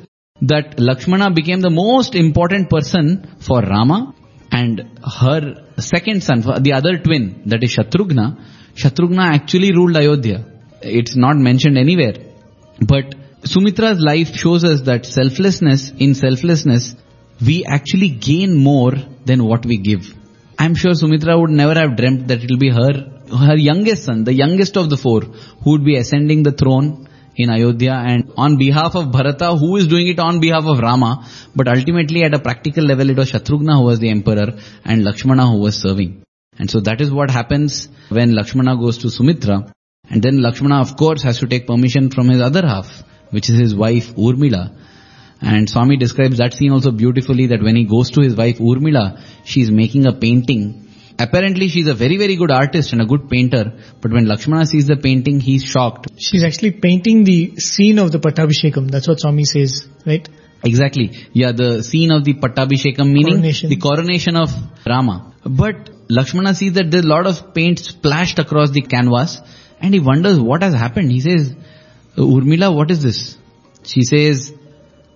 [0.51, 4.13] that Lakshmana became the most important person for Rama
[4.51, 5.41] and her
[5.77, 8.25] second son, the other twin, that is Shatrughna.
[8.75, 10.45] Shatrughna actually ruled Ayodhya.
[10.81, 12.15] It's not mentioned anywhere.
[12.79, 16.95] But Sumitra's life shows us that selflessness, in selflessness,
[17.45, 18.93] we actually gain more
[19.25, 20.13] than what we give.
[20.59, 22.93] I'm sure Sumitra would never have dreamt that it will be her,
[23.47, 27.49] her youngest son, the youngest of the four, who would be ascending the throne in
[27.49, 31.67] Ayodhya and on behalf of Bharata, who is doing it on behalf of Rama, but
[31.67, 35.57] ultimately at a practical level it was Shatrughna who was the emperor and Lakshmana who
[35.57, 36.23] was serving.
[36.59, 39.73] And so that is what happens when Lakshmana goes to Sumitra.
[40.09, 43.59] And then Lakshmana of course has to take permission from his other half, which is
[43.59, 44.75] his wife Urmila.
[45.41, 49.19] And Swami describes that scene also beautifully that when he goes to his wife Urmila,
[49.43, 50.82] she is making a painting.
[51.19, 54.87] Apparently she's a very very good artist and a good painter, but when Lakshmana sees
[54.87, 56.07] the painting, he's shocked.
[56.17, 58.89] She's actually painting the scene of the Pattabhishekam.
[58.89, 60.27] That's what Swami says, right?
[60.63, 61.11] Exactly.
[61.33, 63.69] Yeah, the scene of the Pattabhishekam meaning Coronation.
[63.69, 64.51] the coronation of
[64.85, 65.33] Rama.
[65.45, 69.41] But Lakshmana sees that there's a lot of paint splashed across the canvas
[69.79, 71.11] and he wonders what has happened.
[71.11, 71.55] He says,
[72.17, 73.37] Urmila, what is this?
[73.83, 74.53] She says,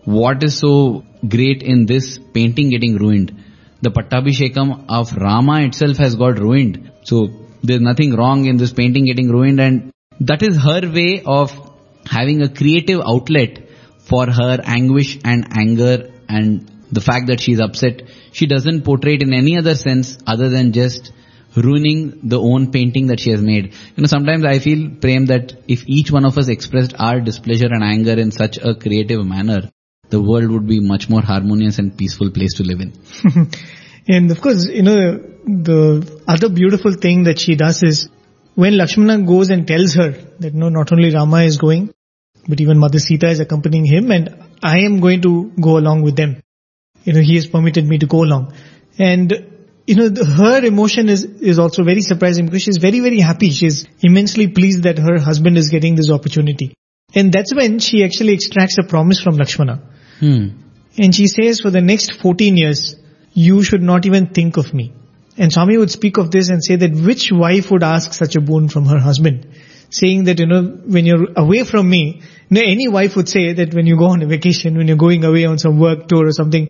[0.03, 3.43] what is so great in this painting getting ruined?
[3.81, 6.91] The Pattabhishekam of Rama itself has got ruined.
[7.03, 7.29] So
[7.63, 11.51] there's nothing wrong in this painting getting ruined and that is her way of
[12.05, 13.69] having a creative outlet
[13.99, 18.03] for her anguish and anger and the fact that she's upset.
[18.31, 21.11] She doesn't portray it in any other sense other than just
[21.55, 23.73] ruining the own painting that she has made.
[23.95, 27.69] You know, sometimes I feel, Prem, that if each one of us expressed our displeasure
[27.69, 29.71] and anger in such a creative manner,
[30.09, 32.93] the world would be much more harmonious and peaceful place to live in.
[34.07, 38.07] And of course, you know, the other beautiful thing that she does is
[38.55, 41.93] when Lakshmana goes and tells her that no, not only Rama is going,
[42.47, 46.15] but even Mother Sita is accompanying him and I am going to go along with
[46.15, 46.41] them.
[47.03, 48.53] You know, he has permitted me to go along.
[48.97, 49.31] And,
[49.85, 53.51] you know, the, her emotion is, is also very surprising because she's very, very happy.
[53.51, 56.73] She's immensely pleased that her husband is getting this opportunity.
[57.13, 59.81] And that's when she actually extracts a promise from Lakshmana.
[60.19, 60.47] Hmm.
[60.97, 62.95] And she says, for the next 14 years,
[63.33, 64.93] you should not even think of me.
[65.37, 68.41] And Swami would speak of this and say that which wife would ask such a
[68.41, 69.47] boon from her husband?
[69.89, 73.85] Saying that, you know, when you're away from me, any wife would say that when
[73.85, 76.69] you go on a vacation, when you're going away on some work tour or something,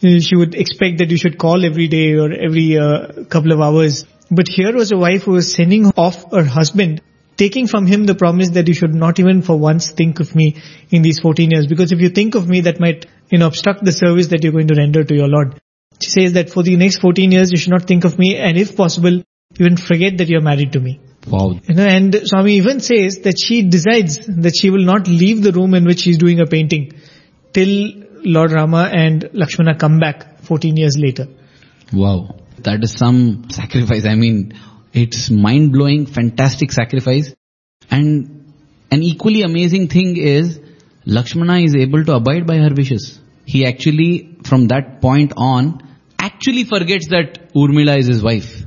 [0.00, 4.04] she would expect that you should call every day or every uh, couple of hours.
[4.30, 7.02] But here was a wife who was sending off her husband,
[7.40, 10.46] taking from him the promise that you should not even for once think of me
[10.90, 11.66] in these 14 years.
[11.66, 14.52] Because if you think of me, that might, you know, obstruct the service that you're
[14.52, 15.58] going to render to your Lord.
[16.02, 18.58] She says that for the next 14 years, you should not think of me and
[18.58, 19.22] if possible,
[19.58, 21.00] even forget that you're married to me.
[21.26, 21.58] Wow.
[21.64, 25.52] You know, and Swami even says that she decides that she will not leave the
[25.52, 26.92] room in which she's doing a painting
[27.54, 27.74] till
[28.36, 31.26] Lord Rama and Lakshmana come back 14 years later.
[31.92, 32.36] Wow.
[32.58, 34.04] That is some sacrifice.
[34.04, 34.52] I mean,
[34.92, 37.34] it's mind blowing, fantastic sacrifice.
[37.90, 38.52] And
[38.90, 40.60] an equally amazing thing is
[41.06, 43.20] Lakshmana is able to abide by her wishes.
[43.44, 45.82] He actually, from that point on,
[46.18, 48.62] actually forgets that Urmila is his wife.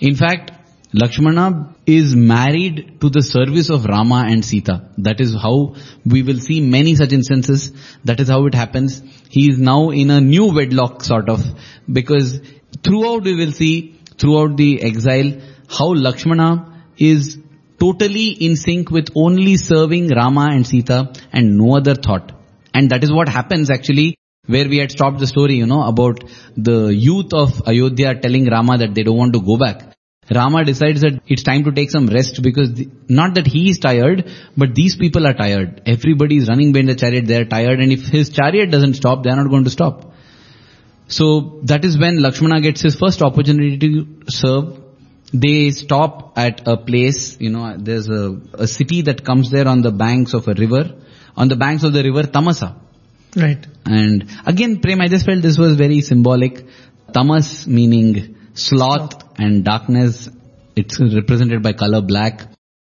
[0.00, 0.52] In fact,
[0.92, 4.88] Lakshmana is married to the service of Rama and Sita.
[4.98, 5.74] That is how
[6.04, 7.72] we will see many such instances.
[8.04, 9.02] That is how it happens.
[9.28, 11.44] He is now in a new wedlock sort of
[11.90, 12.40] because
[12.82, 15.32] throughout we will see throughout the exile
[15.68, 17.38] how Lakshmana is
[17.78, 22.32] totally in sync with only serving Rama and Sita and no other thought.
[22.72, 26.22] And that is what happens actually where we had stopped the story, you know, about
[26.56, 29.96] the youth of Ayodhya telling Rama that they don't want to go back.
[30.32, 33.78] Rama decides that it's time to take some rest because the, not that he is
[33.78, 35.82] tired, but these people are tired.
[35.86, 39.22] Everybody is running behind the chariot, they are tired and if his chariot doesn't stop,
[39.22, 40.12] they are not going to stop.
[41.08, 44.82] So that is when Lakshmana gets his first opportunity to serve.
[45.32, 49.82] They stop at a place, you know, there's a, a city that comes there on
[49.82, 50.94] the banks of a river,
[51.36, 52.76] on the banks of the river Tamasa.
[53.34, 53.66] Right.
[53.84, 56.64] And again, Prem, I just felt this was very symbolic.
[57.12, 60.28] Tamas meaning sloth and darkness.
[60.76, 62.42] It's represented by color black.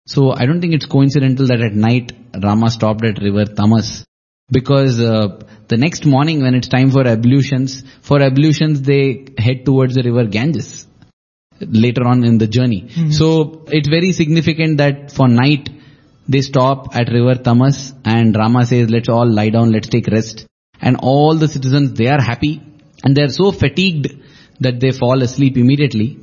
[0.06, 2.12] So I don't think it's coincidental that at night
[2.42, 4.04] Rama stopped at river Tamas
[4.50, 9.94] because uh, the next morning when it's time for ablutions, for ablutions they head towards
[9.94, 10.86] the river Ganges
[11.68, 12.82] later on in the journey.
[12.82, 13.10] Mm-hmm.
[13.10, 15.68] So it's very significant that for night
[16.28, 20.46] they stop at river Tamas and Rama says let's all lie down, let's take rest.
[20.80, 22.62] And all the citizens they are happy
[23.04, 24.08] and they are so fatigued
[24.60, 26.18] that they fall asleep immediately.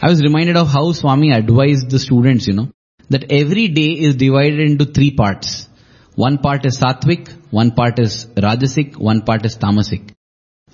[0.00, 2.70] I was reminded of how Swami advised the students, you know,
[3.08, 5.68] that every day is divided into three parts.
[6.14, 10.12] One part is sattvic, one part is rajasic, one part is tamasic.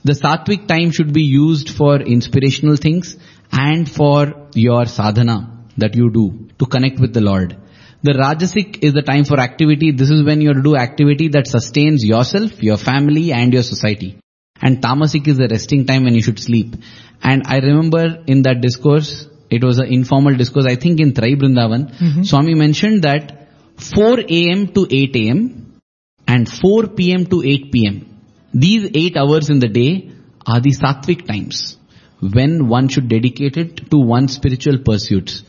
[0.04, 3.16] The sattvic time should be used for inspirational things
[3.52, 7.56] and for your sadhana that you do to connect with the Lord.
[8.02, 9.92] The rajasic is the time for activity.
[9.92, 13.62] This is when you have to do activity that sustains yourself, your family and your
[13.62, 14.18] society.
[14.60, 16.74] And tamasic is the resting time when you should sleep.
[17.22, 21.36] And I remember in that discourse, it was an informal discourse, I think in Trayee
[21.36, 22.22] Brindavan, mm-hmm.
[22.22, 24.68] Swami mentioned that 4 a.m.
[24.68, 25.80] to 8 a.m.
[26.26, 27.26] and 4 p.m.
[27.26, 28.18] to 8 p.m.
[28.54, 30.10] These 8 hours in the day
[30.46, 31.76] are the sattvic times
[32.22, 35.42] when one should dedicate it to one's spiritual pursuits.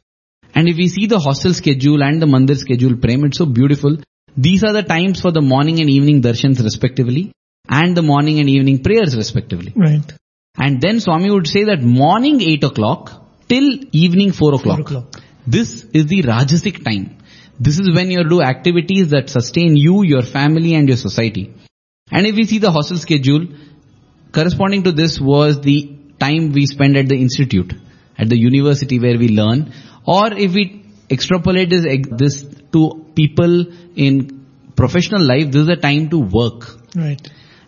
[0.56, 3.98] And if we see the hostel schedule and the mandir schedule, Prem, it's so beautiful.
[4.36, 7.32] These are the times for the morning and evening darshans respectively
[7.70, 9.74] and the morning and evening prayers respectively.
[9.76, 10.14] Right.
[10.58, 13.12] And then Swami would say that morning 8 o'clock
[13.48, 14.78] till evening 4 o'clock.
[14.78, 15.22] 4 o'clock.
[15.46, 17.18] This is the Rajasic time.
[17.60, 21.54] This is when you do activities that sustain you, your family and your society.
[22.12, 23.48] And if we see the hostel schedule,
[24.32, 27.74] corresponding to this was the time we spend at the institute,
[28.18, 29.74] at the university where we learn.
[30.06, 30.64] Or if we
[31.10, 31.86] extrapolate this,
[32.24, 33.66] this to people
[33.96, 34.46] in
[34.76, 36.68] professional life, this is a time to work.
[36.96, 37.22] Right.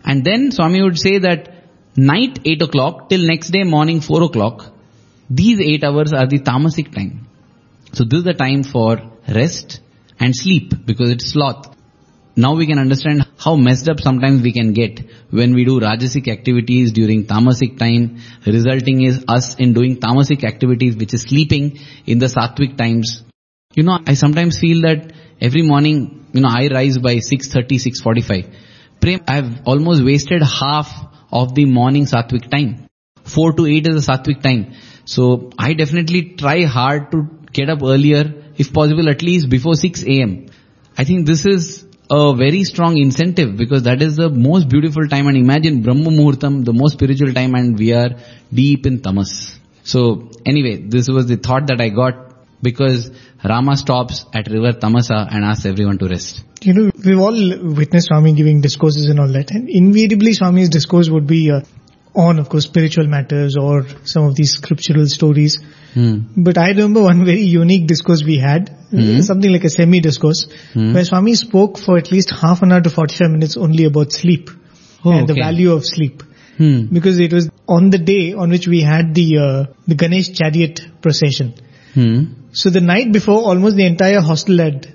[0.04, 1.52] And then Swami would say that
[1.96, 4.72] night 8 o'clock till next day morning 4 o'clock,
[5.28, 7.26] these 8 hours are the tamasic time.
[7.92, 8.98] So this is the time for
[9.28, 9.80] rest
[10.20, 11.74] and sleep because it's sloth.
[12.36, 15.00] Now we can understand how messed up sometimes we can get
[15.30, 20.96] when we do rajasic activities during tamasic time, resulting is us in doing tamasic activities
[20.96, 23.24] which is sleeping in the sattvic times.
[23.74, 28.54] You know, I sometimes feel that every morning, you know, I rise by 6.30, 6.45.
[29.00, 30.90] Prem, I've almost wasted half
[31.32, 32.86] of the morning sattvic time.
[33.24, 34.74] 4 to 8 is the sattvic time.
[35.04, 40.02] So I definitely try hard to get up earlier, if possible at least before 6
[40.04, 40.46] a.m.
[40.96, 45.26] I think this is a very strong incentive because that is the most beautiful time
[45.26, 48.10] and imagine Brahma Muhurtam, the most spiritual time and we are
[48.52, 49.58] deep in tamas.
[49.82, 52.26] So anyway, this was the thought that I got
[52.62, 53.10] because
[53.44, 56.42] Rama stops at river Tamasa and asks everyone to rest.
[56.62, 61.08] You know, we've all witnessed Swami giving discourses and all that, and invariably Swami's discourse
[61.10, 61.60] would be uh,
[62.14, 65.58] on, of course, spiritual matters or some of these scriptural stories.
[65.96, 66.16] Hmm.
[66.36, 71.04] But I remember one very unique discourse we had, uh, something like a semi-discourse, where
[71.06, 74.50] Swami spoke for at least half an hour to 45 minutes only about sleep
[75.06, 76.22] Oh, and the value of sleep.
[76.58, 76.86] Hmm.
[76.92, 80.80] Because it was on the day on which we had the uh, the Ganesh chariot
[81.00, 81.54] procession.
[81.94, 82.24] Hmm.
[82.52, 84.86] So the night before, almost the entire hostel had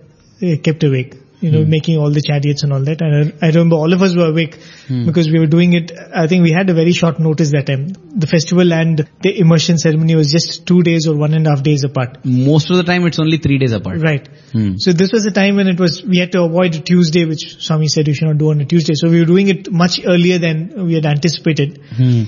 [0.42, 3.02] uh, kept awake, you know, making all the chariots and all that.
[3.02, 5.92] And I, I remember all of us were awake because we were doing it.
[6.16, 7.94] I think we had a very short notice that time.
[8.16, 11.64] The festival and the immersion ceremony was just two days or one and a half
[11.64, 12.24] days apart.
[12.24, 14.02] Most of the time it's only three days apart.
[14.02, 14.28] Right.
[14.52, 14.76] Hmm.
[14.78, 17.88] So this was a time when it was, we had to avoid Tuesday, which Swami
[17.88, 18.94] said you should not do on a Tuesday.
[18.94, 21.82] So we were doing it much earlier than we had anticipated.
[21.96, 22.24] Hmm.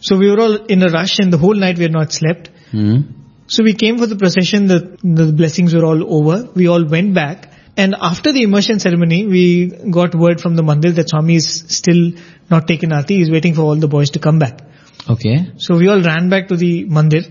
[0.00, 2.48] So we were all in a rush and the whole night we had not slept.
[2.70, 3.00] Hmm.
[3.48, 6.48] So we came for the procession, the, the blessings were all over.
[6.54, 7.52] We all went back.
[7.76, 12.12] And after the immersion ceremony, we got word from the mandir that Swami is still
[12.50, 13.18] not taken Aarti.
[13.18, 14.60] He's waiting for all the boys to come back.
[15.08, 15.52] Okay.
[15.58, 17.24] So we all ran back to the mandir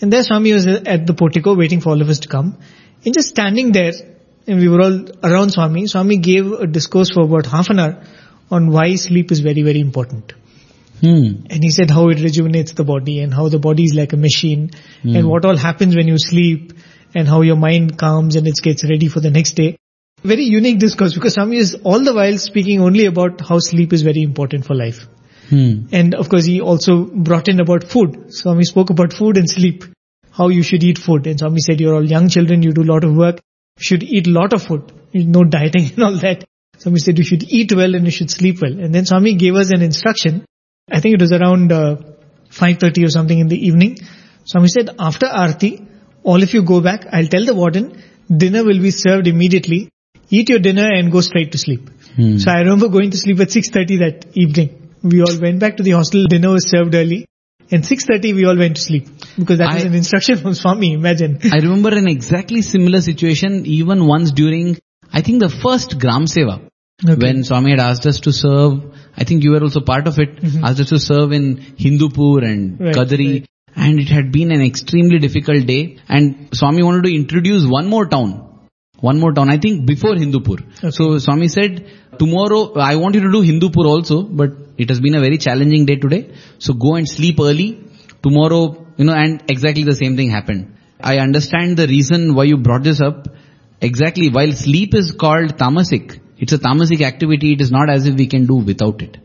[0.00, 2.56] and there Swami was at the portico waiting for all of us to come.
[3.04, 3.92] And just standing there,
[4.46, 8.02] and we were all around Swami, Swami gave a discourse for about half an hour
[8.50, 10.32] on why sleep is very, very important.
[11.00, 11.44] Hmm.
[11.48, 14.18] And he said how it rejuvenates the body and how the body is like a
[14.18, 14.70] machine
[15.02, 16.74] and what all happens when you sleep
[17.14, 19.76] and how your mind calms and it gets ready for the next day.
[20.22, 24.02] Very unique discourse because Swami is all the while speaking only about how sleep is
[24.02, 25.06] very important for life.
[25.48, 25.86] Hmm.
[25.92, 28.32] And of course he also brought in about food.
[28.32, 29.84] Swami spoke about food and sleep,
[30.30, 31.26] how you should eat food.
[31.26, 33.40] And Swami said you're all young children, you do a lot of work,
[33.78, 36.44] you should eat a lot of food, no dieting and all that.
[36.78, 38.72] Swami said you should eat well and you should sleep well.
[38.72, 40.44] And then Swami gave us an instruction.
[40.90, 41.96] I think it was around uh,
[42.50, 43.98] 5.30 or something in the evening.
[44.44, 45.86] Swami said after Aarti,
[46.22, 48.02] all of you go back, I'll tell the warden,
[48.34, 49.90] dinner will be served immediately.
[50.30, 51.90] Eat your dinner and go straight to sleep.
[52.16, 52.38] Hmm.
[52.38, 54.94] So I remember going to sleep at 6.30 that evening.
[55.02, 57.26] We all went back to the hostel, dinner was served early.
[57.72, 59.06] And 6.30 we all went to sleep.
[59.38, 61.38] Because that was an instruction from Swami, imagine.
[61.52, 64.78] I remember an exactly similar situation even once during,
[65.12, 66.66] I think the first Gram Seva.
[67.02, 67.14] Okay.
[67.14, 68.82] When Swami had asked us to serve,
[69.16, 72.78] I think you were also part of it, asked us to serve in Hindupur and
[72.78, 73.32] Right, Kadiri.
[73.32, 73.46] right.
[73.76, 75.98] And it had been an extremely difficult day.
[76.08, 78.49] And Swami wanted to introduce one more town.
[79.00, 80.60] One more town, I think before Hindupur.
[80.60, 80.90] Okay.
[80.90, 81.86] So Swami said,
[82.18, 85.86] tomorrow I want you to do Hindupur also, but it has been a very challenging
[85.86, 86.30] day today.
[86.58, 87.82] So go and sleep early.
[88.22, 90.76] Tomorrow, you know, and exactly the same thing happened.
[91.00, 93.28] I understand the reason why you brought this up.
[93.80, 98.14] Exactly, while sleep is called tamasic, it's a tamasic activity, it is not as if
[98.14, 99.16] we can do without it.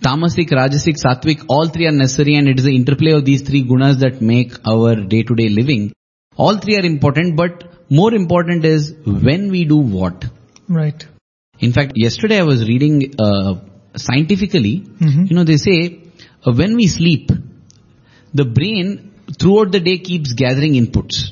[0.00, 3.64] Tamasic, Rajasic, Sattvic, all three are necessary and it is the interplay of these three
[3.64, 5.92] gunas that make our day-to-day living.
[6.36, 10.24] All three are important, but more important is when we do what.
[10.68, 11.06] Right.
[11.60, 13.54] In fact, yesterday I was reading uh,
[13.96, 15.30] scientifically, Mhm.
[15.30, 16.00] you know, they say
[16.46, 17.30] uh, when we sleep,
[18.32, 21.30] the brain throughout the day keeps gathering inputs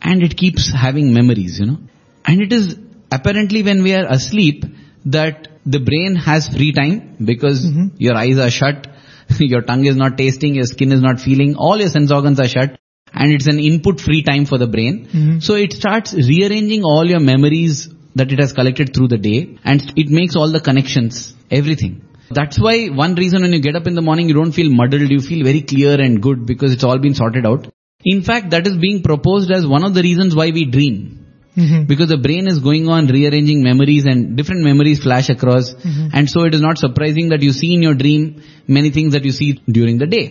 [0.00, 1.78] and it keeps having memories, you know.
[2.24, 2.76] And it is
[3.10, 4.64] apparently when we are asleep
[5.06, 7.90] that the brain has free time because Mhm.
[7.98, 8.86] your eyes are shut,
[9.40, 12.48] your tongue is not tasting, your skin is not feeling, all your sense organs are
[12.48, 12.78] shut
[13.16, 15.06] and it's an input free time for the brain.
[15.12, 15.42] Mhm.
[15.42, 19.82] So it starts rearranging all your memories that it has collected through the day and
[19.96, 22.02] it makes all the connections, everything.
[22.38, 25.10] That's why one reason when you get up in the morning you don't feel muddled,
[25.16, 27.68] you feel very clear and good because it's all been sorted out.
[28.04, 30.96] In fact, that is being proposed as one of the reasons why we dream.
[31.56, 31.86] Mhm.
[31.90, 35.70] Because the brain is going on rearranging memories and different memories flash across.
[36.12, 38.42] And so it is not surprising that you see in your dream
[38.78, 39.48] many things that you see
[39.78, 40.24] during the day.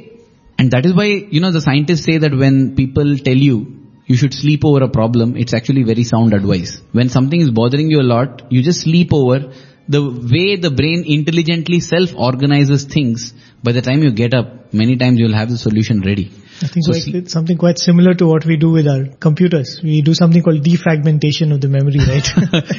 [0.58, 4.16] And that is why, you know, the scientists say that when people tell you you
[4.16, 6.80] should sleep over a problem, it's actually very sound advice.
[6.92, 9.52] When something is bothering you a lot, you just sleep over.
[9.88, 13.34] The way the brain intelligently self-organizes things,
[13.64, 16.32] by the time you get up, many times you'll have the solution ready.
[16.62, 19.82] I think So quite- something quite similar to what we do with our computers.
[19.84, 22.28] We do something called defragmentation of the memory, right?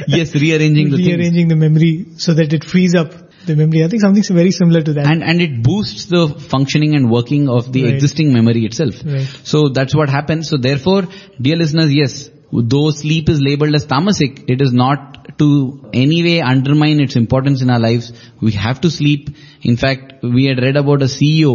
[0.09, 1.09] yes, rearranging the things.
[1.09, 3.13] Rearranging the memory so that it frees up
[3.47, 3.83] the memory.
[3.85, 5.07] I think something very similar to that.
[5.13, 6.23] and and it boosts the
[6.55, 7.95] functioning and working of the Right.
[7.95, 9.03] existing memory itself.
[9.05, 9.29] Right.
[9.53, 10.49] So that's what happens.
[10.55, 11.03] So therefore,
[11.49, 12.17] dear listeners, yes,
[12.75, 15.49] though sleep is labeled as tamasic, it is not to
[16.07, 18.13] any way undermine its importance in our lives.
[18.41, 19.31] We have to sleep.
[19.63, 21.55] In fact, we had read about a CEO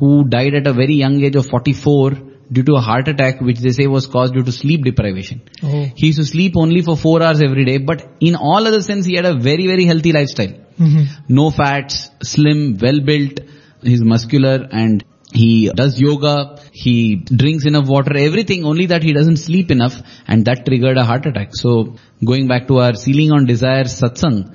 [0.00, 2.12] who died at a very young age of 44
[2.56, 5.40] due to a heart attack which they say was caused due to sleep deprivation.
[5.62, 5.84] oh.
[6.00, 9.06] He used to sleep only for 4 hours every day, but in all other sense
[9.06, 11.06] he had a very, very healthy lifestyle Mhm.
[11.28, 13.40] no fats, slim, well built,
[13.82, 19.38] he's muscular and he does yoga, he drinks enough water, everything, only that he doesn't
[19.38, 21.54] sleep enough and that triggered a heart attack.
[21.54, 24.54] So going back to our ceiling on desire satsang,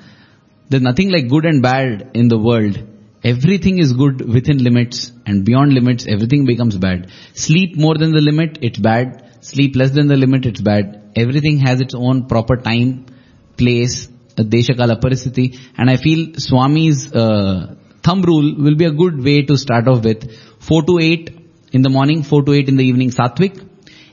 [0.70, 2.78] there's nothing like good and bad in the world.
[3.24, 7.09] Everything is good within limits and beyond limits everything becomes bad.
[7.34, 9.24] Sleep more than the limit, it's bad.
[9.41, 11.11] Sleep less than the limit, it's bad.
[11.15, 13.05] Everything has its own proper time,
[13.57, 14.07] place,
[14.43, 19.57] Deshakala Paristhiti and I feel Swami's uh, thumb rule will be a good way to
[19.57, 20.31] start off with.
[20.59, 21.38] 4 to 8
[21.73, 23.67] in the morning, 4 to 8 in the evening Sattvic,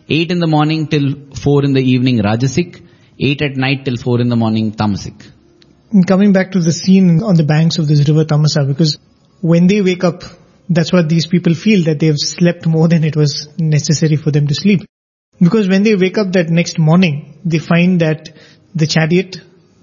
[0.08, 2.82] 8 in the morning till 4 in the evening Rajasic,
[3.18, 5.30] 8 at night till 4 in the morning Tamasic.
[6.06, 8.98] Coming back to the scene on the banks of this river Tamasa, because
[9.40, 10.22] when they wake up,
[10.68, 14.46] that's what these people feel, that they've slept more than it was necessary for them
[14.48, 14.80] to sleep.
[15.40, 18.30] Because when they wake up that next morning, they find that
[18.74, 19.36] the chariot,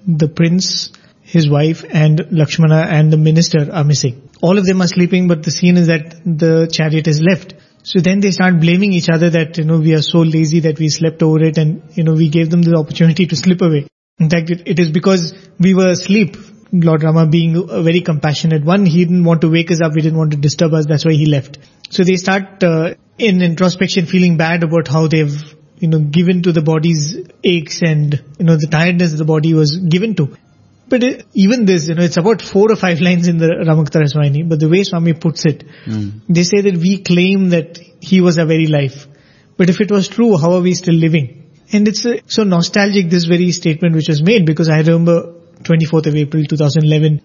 [0.05, 0.91] the prince,
[1.21, 4.29] his wife and Lakshmana and the minister are missing.
[4.41, 7.53] All of them are sleeping, but the scene is that the chariot is left.
[7.83, 10.79] So then they start blaming each other that, you know, we are so lazy that
[10.79, 13.87] we slept over it and, you know, we gave them the opportunity to slip away.
[14.19, 16.37] In fact, it, it is because we were asleep.
[16.71, 20.01] Lord Rama being a very compassionate one, he didn't want to wake us up, he
[20.01, 21.57] didn't want to disturb us, that's why he left.
[21.89, 25.33] So they start uh, in introspection feeling bad about how they've,
[25.81, 29.77] you know, given to the body's aches and, you know, the tiredness the body was
[29.77, 30.37] given to.
[30.87, 34.03] But it, even this, you know, it's about four or five lines in the Ramakatha
[34.03, 35.63] Rasavahini, but the way Swami puts it,
[36.29, 39.07] they say that we claim that he was our very life.
[39.57, 41.49] But if it was true, how are we still living?
[41.73, 46.07] And it's uh, so nostalgic, this very statement which was made, because I remember 24th
[46.07, 47.21] of April 2011,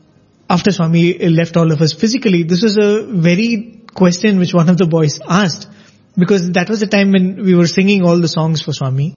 [0.49, 4.79] after Swami left all of us physically, this was a very question which one of
[4.79, 5.69] the boys asked
[6.17, 9.15] because that was the time when we were singing all the songs for Swami.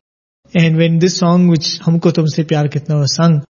[0.53, 3.45] And when this song, which Humko Tumse Pyar Kitna was sung,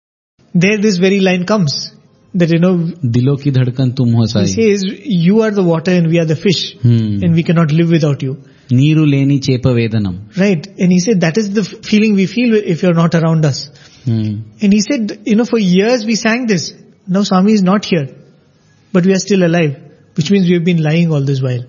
[0.54, 1.93] there this very line comes
[2.34, 2.76] that you know
[3.16, 4.46] Dilo ki dhadkan tum ho sai.
[4.46, 7.24] He says, you are the water and we are the fish hmm.
[7.24, 8.36] and we cannot live without you.
[8.70, 10.38] Neeru leni chepa vedanam.
[10.38, 10.68] Right.
[10.80, 13.70] And he said that is the feeling we feel if you're not around us.
[14.06, 14.34] Hmm.
[14.62, 16.74] And he said, you know, for years we sang this.
[17.08, 18.08] Now Swami is not here,
[18.91, 19.78] but we are still alive,
[20.16, 21.66] which means we have been lying all this while.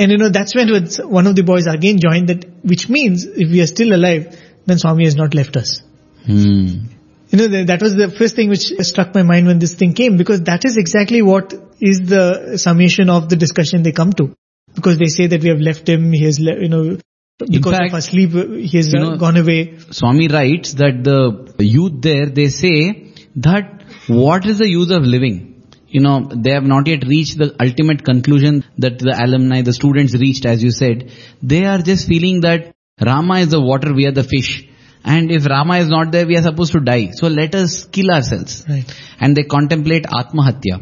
[0.00, 0.68] And you know, that's when
[1.10, 4.34] one of the boys again joined that, which means if we are still alive,
[4.64, 5.82] then Swami has not left us.
[6.24, 6.86] Hmm.
[7.28, 10.16] You know, that was the first thing which struck my mind when this thing came
[10.16, 14.34] because that is exactly what is the summation of the discussion they come to.
[14.74, 16.96] Because they say that we have left him, he has, le- you know,
[17.38, 19.78] because fact, of our sleep, he has you know- gone away.
[19.90, 25.49] Swami writes that the youth there, they say that what is the use of living?
[25.90, 30.14] You know, they have not yet reached the ultimate conclusion that the alumni, the students
[30.14, 31.10] reached, as you said.
[31.42, 32.74] They are just feeling that
[33.04, 34.68] Rama is the water, we are the fish.
[35.04, 37.10] And if Rama is not there, we are supposed to die.
[37.12, 38.64] So let us kill ourselves.
[38.68, 38.84] Right.
[39.18, 40.76] And they contemplate Atmahatya.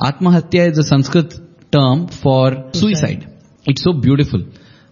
[0.00, 1.34] Atmahatya is a Sanskrit
[1.72, 3.28] term for suicide.
[3.66, 4.44] It's so beautiful.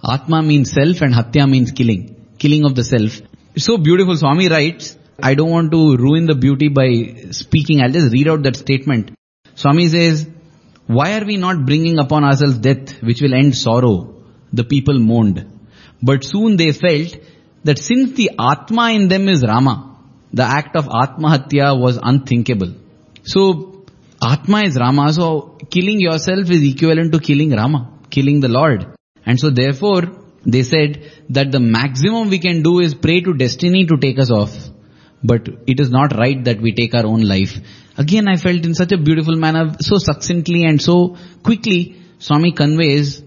[0.08, 2.16] Atma means self and Hatya means killing.
[2.38, 3.20] Killing of the self.
[3.54, 4.16] It's so beautiful.
[4.16, 7.82] Swami writes, I don't want to ruin the beauty by speaking.
[7.82, 9.10] I'll just read out that statement.
[9.60, 10.26] Swami says,
[10.86, 14.14] why are we not bringing upon ourselves death which will end sorrow?
[14.52, 15.38] The people moaned.
[16.00, 17.16] But soon they felt
[17.64, 19.96] that since the Atma in them is Rama,
[20.32, 22.72] the act of Atmahatya was unthinkable.
[23.24, 23.84] So,
[24.22, 28.86] Atma is Rama, so killing yourself is equivalent to killing Rama, killing the Lord.
[29.26, 30.02] And so therefore,
[30.46, 34.30] they said that the maximum we can do is pray to destiny to take us
[34.30, 34.56] off.
[35.22, 37.54] But it is not right that we take our own life.
[37.98, 43.22] Again, I felt in such a beautiful manner, so succinctly and so quickly, Swami conveys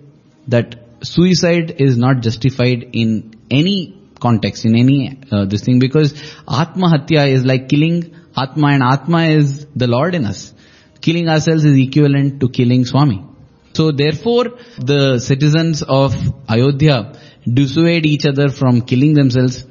[0.48, 6.14] that suicide is not justified in any context, in any uh, this thing, because
[6.48, 10.54] Atmahatya is like killing Atma and Atma is the Lord in us.
[11.02, 13.26] Killing ourselves is equivalent to killing Swami.
[13.74, 14.46] So therefore,
[14.78, 16.14] the citizens of
[16.48, 19.66] Ayodhya dissuade each other from killing themselves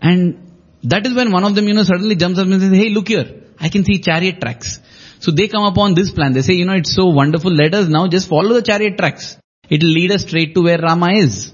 [0.00, 0.42] and
[0.84, 3.08] that is when one of them, you know, suddenly jumps up and says, hey, look
[3.08, 4.80] here, I can see chariot tracks.
[5.18, 6.32] So they come upon this plan.
[6.32, 7.50] They say, you know, it's so wonderful.
[7.50, 9.36] Let us now just follow the chariot tracks.
[9.68, 11.52] It will lead us straight to where Rama is.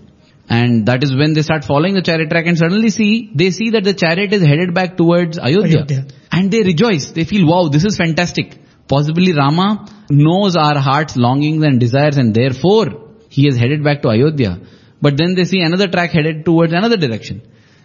[0.49, 3.71] And that is when they start following the chariot track and suddenly see, they see
[3.71, 5.79] that the chariot is headed back towards Ayodhya.
[5.79, 6.07] Ayodhya.
[6.31, 7.07] And they rejoice.
[7.13, 8.59] They feel, wow, this is fantastic.
[8.89, 14.09] Possibly Rama knows our heart's longings and desires and therefore he is headed back to
[14.11, 14.61] Ayodhya.
[15.01, 17.43] But then they see another track headed towards another direction.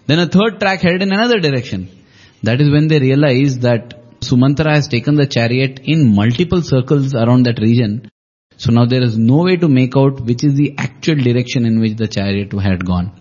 [0.07, 1.89] Then a third track headed in another direction.
[2.43, 7.45] That is when they realize that Sumantra has taken the chariot in multiple circles around
[7.45, 8.09] that region.
[8.57, 11.79] So now there is no way to make out which is the actual direction in
[11.79, 13.11] which the chariot had gone.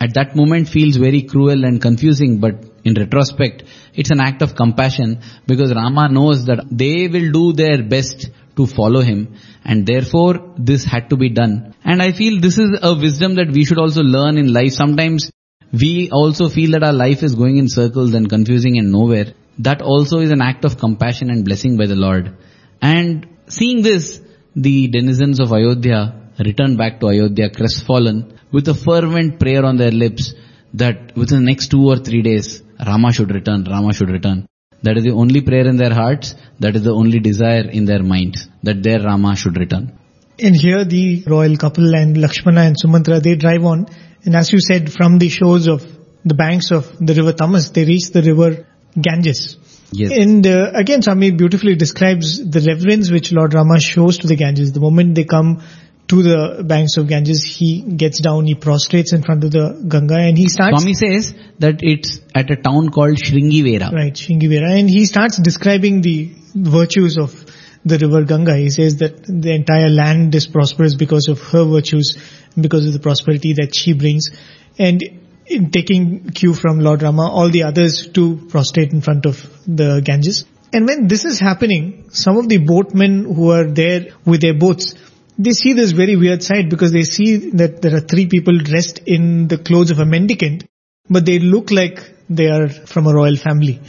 [0.00, 3.62] At that moment feels very cruel and confusing, but in retrospect,
[3.94, 8.66] it's an act of compassion because Rama knows that they will do their best to
[8.66, 9.34] follow him
[9.64, 11.74] and therefore this had to be done.
[11.84, 14.72] And I feel this is a wisdom that we should also learn in life.
[14.72, 15.30] Sometimes
[15.72, 19.32] we also feel that our life is going in circles and confusing and nowhere.
[19.58, 22.36] That also is an act of compassion and blessing by the Lord.
[22.82, 24.20] And seeing this,
[24.56, 29.90] the denizens of Ayodhya return back to Ayodhya crestfallen with a fervent prayer on their
[29.90, 30.34] lips
[30.74, 34.48] that within the next two or three days, Rama should return, Rama should return.
[34.82, 38.02] That is the only prayer in their hearts, that is the only desire in their
[38.02, 39.98] minds, that their Rama should return.
[40.38, 43.86] And here the royal couple and Lakshmana and Sumantra, they drive on.
[44.24, 45.86] And as you said, from the shores of
[46.24, 48.66] the banks of the river Tamas, they reach the river
[49.00, 49.56] Ganges.
[49.92, 50.10] Yes.
[50.12, 54.72] And uh, again, Swami beautifully describes the reverence which Lord Rama shows to the Ganges.
[54.72, 55.62] The moment they come
[56.08, 60.16] to the banks of Ganges, he gets down, he prostrates in front of the Ganga
[60.16, 60.82] and he starts...
[60.82, 63.92] Swami says that it's at a town called Shringivera.
[63.92, 64.78] Right, Shingivera.
[64.78, 67.32] And he starts describing the virtues of
[67.84, 68.56] the river Ganga.
[68.56, 72.18] He says that the entire land is prosperous because of her virtues,
[72.60, 74.30] because of the prosperity that she brings.
[74.78, 79.36] And in taking cue from Lord Rama, all the others to prostrate in front of
[79.66, 80.44] the Ganges.
[80.72, 84.94] And when this is happening, some of the boatmen who are there with their boats,
[85.38, 89.00] they see this very weird sight because they see that there are three people dressed
[89.06, 90.64] in the clothes of a mendicant,
[91.08, 93.80] but they look like they are from a royal family.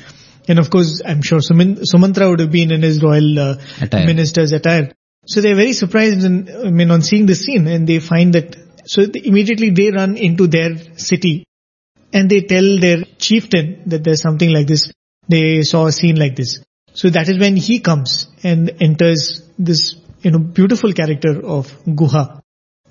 [0.48, 4.06] And of course, I'm sure Suman- Sumantra would have been in his royal uh, Attire.
[4.06, 4.92] minister's attire.
[5.26, 8.56] So they're very surprised in, I mean, on seeing this scene and they find that,
[8.86, 11.45] so immediately they run into their city
[12.16, 14.90] and they tell their chieftain that there's something like this.
[15.28, 16.60] They saw a scene like this.
[16.94, 22.42] So that is when he comes and enters this, you know, beautiful character of Guha.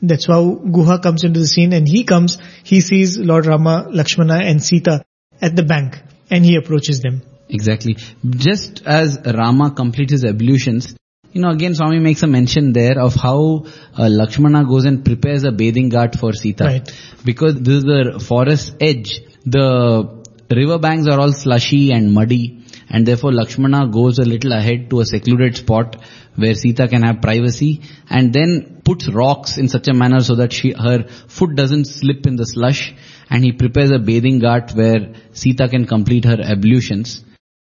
[0.03, 0.43] That's how
[0.77, 5.05] Guha comes into the scene and he comes, he sees Lord Rama, Lakshmana and Sita
[5.41, 5.97] at the bank
[6.31, 7.23] and he approaches them.
[7.49, 7.97] Exactly.
[8.29, 10.95] Just as Rama completes his ablutions,
[11.35, 13.67] you know, again Swami makes a mention there of how
[13.99, 16.65] uh, Lakshmana goes and prepares a bathing ghat for Sita.
[16.65, 16.93] Right.
[17.25, 23.05] Because this is the forest edge, the river banks are all slushy and muddy and
[23.05, 25.97] therefore Lakshmana goes a little ahead to a secluded spot
[26.37, 30.53] where Sita can have privacy and then puts rocks in such a manner so that
[30.53, 32.95] she, her foot doesn't slip in the slush
[33.29, 37.25] and he prepares a bathing ghat where Sita can complete her ablutions.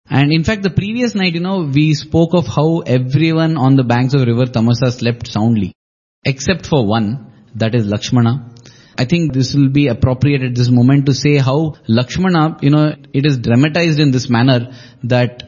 [0.09, 3.82] And in fact, the previous night, you know, we spoke of how everyone on the
[3.82, 5.74] banks of river Tamasa slept soundly,
[6.24, 8.54] except for one, that is Lakshmana.
[8.98, 12.94] I think this will be appropriate at this moment to say how Lakshmana, you know,
[13.12, 14.72] it is dramatized in this manner
[15.04, 15.42] that,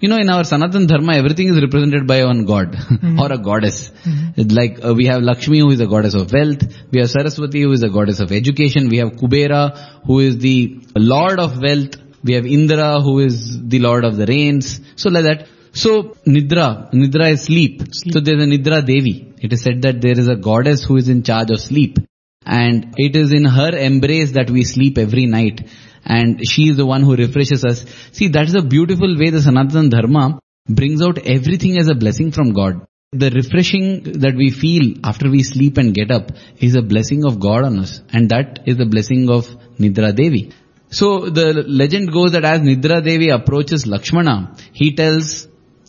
[0.00, 2.76] you know, in our Sanatan Dharma, everything is represented by one god
[3.18, 3.90] or a goddess.
[4.36, 6.62] Like uh, we have Lakshmi who is a goddess of wealth,
[6.92, 10.80] we have Saraswati who is a goddess of education, we have Kubera who is the
[10.96, 13.36] lord of wealth, we have Indra who is
[13.68, 14.80] the lord of the rains.
[14.96, 15.46] So like that.
[15.72, 15.90] So
[16.26, 17.82] Nidra, Nidra is sleep.
[17.92, 19.34] So there's a Nidra Devi.
[19.38, 21.98] It is said that there is a goddess who is in charge of sleep.
[22.46, 25.68] And it is in her embrace that we sleep every night.
[26.04, 27.84] And she is the one who refreshes us.
[28.12, 32.32] See, that is a beautiful way the Sanatana Dharma brings out everything as a blessing
[32.32, 32.86] from God.
[33.12, 37.38] The refreshing that we feel after we sleep and get up is a blessing of
[37.40, 38.00] God on us.
[38.12, 39.46] And that is the blessing of
[39.78, 40.52] Nidra Devi.
[40.98, 45.48] So the legend goes that as Nidra Devi approaches Lakshmana, he tells,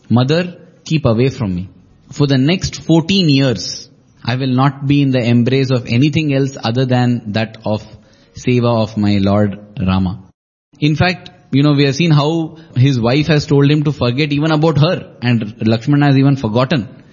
[0.10, 1.70] Mother, keep away from me.
[2.12, 3.88] For the next 14 years,
[4.24, 7.84] I will not be in the embrace of anything else other than that of
[8.34, 10.30] seva of my Lord Rama.
[10.80, 14.34] In fact, you know, we have seen how his wife has told him to forget
[14.34, 17.04] even about her and Lakshmana has even forgotten.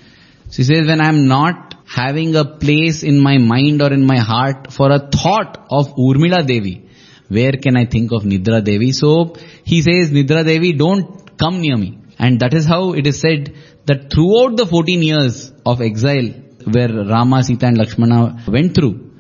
[0.51, 4.19] She says, when I am not having a place in my mind or in my
[4.19, 6.89] heart for a thought of Urmila Devi,
[7.29, 8.93] where can I think of Nidra Devi?
[8.93, 11.99] So he says, Nidra Devi, don't come near me.
[12.19, 13.55] And that is how it is said
[13.87, 16.29] that throughout the 14 years of exile
[16.71, 19.11] where Rama, Sita and Lakshmana went through,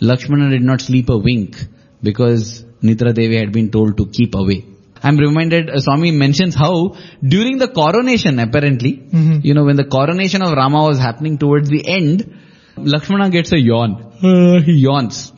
[0.00, 1.56] Lakshmana did not sleep a wink
[2.02, 4.64] because Nidra Devi had been told to keep away.
[5.02, 9.02] I'm reminded, uh, Swami mentions how during the coronation apparently,
[9.42, 12.34] you know, when the coronation of Rama was happening towards the end,
[12.76, 14.12] Lakshmana gets a yawn.
[14.22, 15.32] Uh, he yawns.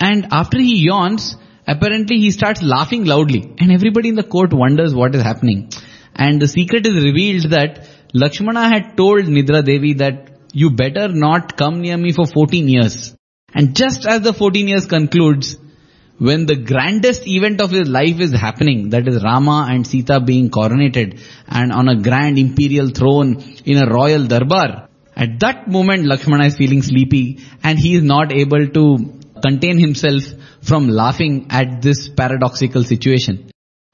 [0.00, 1.36] And after he yawns,
[1.66, 5.70] apparently he starts laughing loudly and everybody in the court wonders what is happening.
[6.14, 11.56] And the secret is revealed that Lakshmana had told Nidra Devi that you better not
[11.56, 13.14] come near me for 14 years.
[13.54, 15.56] And just as the 14 years concludes,
[16.18, 20.50] when the grandest event of his life is happening, that is Rama and Sita being
[20.50, 26.46] coronated and on a grand imperial throne in a royal darbar, at that moment Lakshmana
[26.46, 30.24] is feeling sleepy and he is not able to contain himself
[30.62, 33.50] from laughing at this paradoxical situation.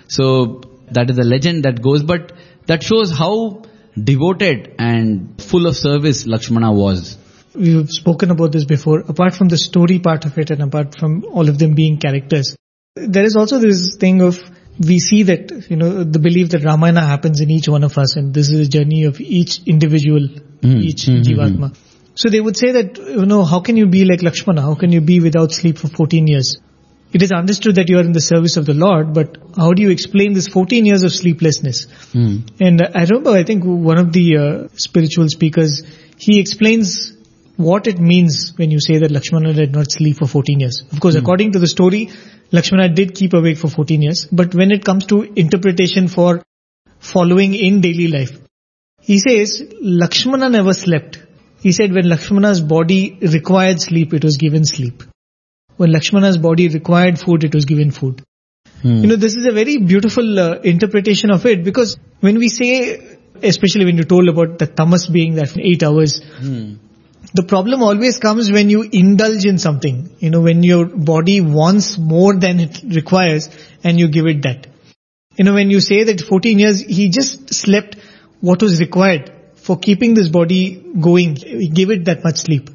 [0.09, 2.33] So that is a legend that goes, but
[2.67, 3.63] that shows how
[4.03, 7.19] devoted and full of service Lakshmana was.
[7.55, 9.01] We've spoken about this before.
[9.01, 12.57] Apart from the story part of it and apart from all of them being characters,
[12.97, 14.39] there is also this thing of
[14.79, 18.17] we see that, you know, the belief that Ramayana happens in each one of us
[18.17, 20.79] and this is a journey of each individual, hmm.
[20.79, 21.77] each mm, Jivatma.
[22.15, 24.63] So they would say that, you know, how can you be like Lakshmana?
[24.63, 26.59] How can you be without sleep for 14 years?
[27.13, 29.83] It is understood that you are in the service of the Lord, but how do
[29.83, 31.87] you explain this 14 years of sleeplessness?
[32.61, 35.83] And uh, I remember, I think one of the uh, spiritual speakers,
[36.19, 37.13] he explains
[37.57, 40.83] what it means when you say that Lakshmana did not sleep for 14 years.
[40.91, 42.11] Of course, according to the story,
[42.51, 46.43] Lakshmana did keep awake for 14 years, but when it comes to interpretation for
[46.99, 48.33] following in daily life,
[49.01, 51.19] he says Lakshmana never slept.
[51.65, 55.03] He said when Lakshmana's body required sleep, it was given sleep.
[55.79, 58.23] When Lakshmana's body required food, it was given food.
[59.01, 62.73] You know, this is a very beautiful uh, interpretation of it because when we say,
[63.43, 66.21] especially when you told about the tamas being that eight hours,
[67.37, 69.97] The problem always comes when you indulge in something.
[70.19, 73.49] You know, when your body wants more than it requires
[73.83, 74.67] and you give it that.
[75.39, 77.97] You know, when you say that 14 years, he just slept
[78.41, 79.34] what was required
[79.65, 80.63] for keeping this body
[81.01, 81.35] going.
[81.35, 82.71] Give it that much sleep.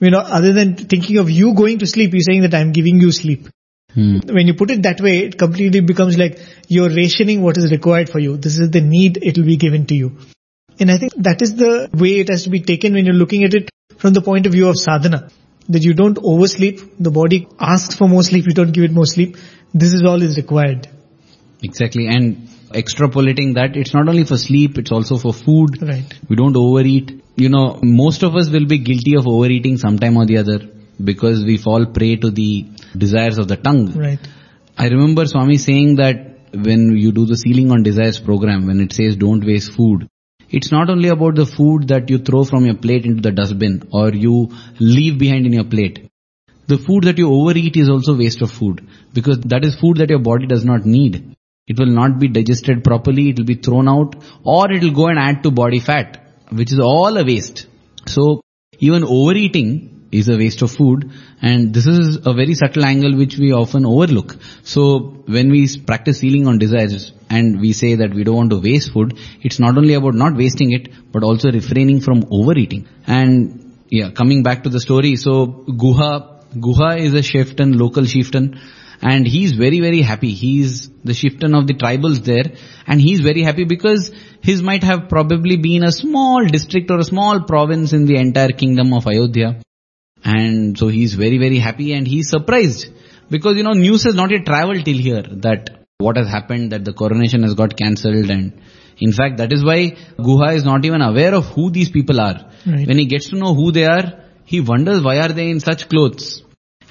[0.00, 3.00] You know, other than thinking of you going to sleep, you're saying that I'm giving
[3.00, 3.48] you sleep.
[3.94, 4.18] Hmm.
[4.26, 8.08] When you put it that way, it completely becomes like you're rationing what is required
[8.08, 8.36] for you.
[8.36, 10.12] This is the need, it will be given to you.
[10.80, 13.44] And I think that is the way it has to be taken when you're looking
[13.44, 15.28] at it from the point of view of sadhana.
[15.68, 19.06] That you don't oversleep, the body asks for more sleep, you don't give it more
[19.06, 19.36] sleep.
[19.74, 20.88] This is all is required.
[21.62, 22.08] Exactly.
[22.08, 25.80] And extrapolating that, it's not only for sleep, it's also for food.
[25.80, 26.04] Right.
[26.28, 27.22] We don't overeat.
[27.36, 30.58] You know, most of us will be guilty of overeating sometime or the other
[31.02, 32.66] because we fall prey to the
[32.96, 33.92] desires of the tongue.
[33.92, 34.18] Right.
[34.76, 38.92] I remember Swami saying that when you do the Ceiling on Desires program, when it
[38.92, 40.08] says don't waste food,
[40.50, 43.88] it's not only about the food that you throw from your plate into the dustbin
[43.90, 46.10] or you leave behind in your plate.
[46.66, 50.10] The food that you overeat is also waste of food because that is food that
[50.10, 51.36] your body does not need.
[51.68, 55.06] It will not be digested properly, it will be thrown out or it will go
[55.06, 57.66] and add to body fat, which is all a waste.
[58.06, 58.40] So
[58.78, 61.10] even overeating is a waste of food
[61.40, 64.36] and this is a very subtle angle which we often overlook.
[64.64, 68.60] So when we practice ceiling on desires and we say that we don't want to
[68.60, 72.88] waste food, it's not only about not wasting it but also refraining from overeating.
[73.06, 78.58] And yeah, coming back to the story, so Guha, Guha is a chieftain, local chieftain
[79.02, 80.32] and he's very very happy.
[80.32, 85.08] He's the chieftain of the tribals there and he's very happy because his might have
[85.08, 89.60] probably been a small district or a small province in the entire kingdom of Ayodhya.
[90.24, 92.86] And so he's very, very happy and he's surprised
[93.28, 96.84] because, you know, news has not yet traveled till here that what has happened, that
[96.84, 98.60] the coronation has got cancelled and
[98.98, 102.48] in fact that is why Guha is not even aware of who these people are.
[102.64, 102.86] Right.
[102.86, 105.88] When he gets to know who they are, he wonders why are they in such
[105.88, 106.42] clothes.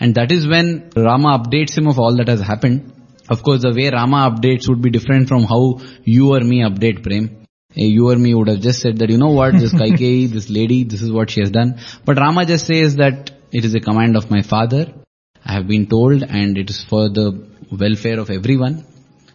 [0.02, 2.92] And that is when Rama updates him of all that has happened.
[3.30, 7.04] Of course, the way Rama updates would be different from how you or me update
[7.04, 7.46] Prem.
[7.78, 10.50] Eh, You or me would have just said that, you know what, this Kaikeyi, this
[10.50, 11.80] lady, this is what she has done.
[12.04, 14.92] But Rama just says that it is a command of my father.
[15.46, 18.84] I have been told and it is for the welfare of everyone.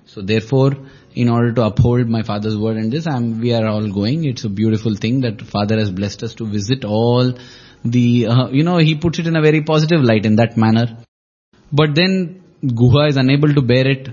[0.07, 0.73] So therefore,
[1.15, 4.25] in order to uphold my father's word and this, I'm, we are all going.
[4.25, 7.33] It's a beautiful thing that father has blessed us to visit all
[7.85, 10.99] the, uh, you know, he puts it in a very positive light in that manner.
[11.73, 14.09] But then Guha is unable to bear it.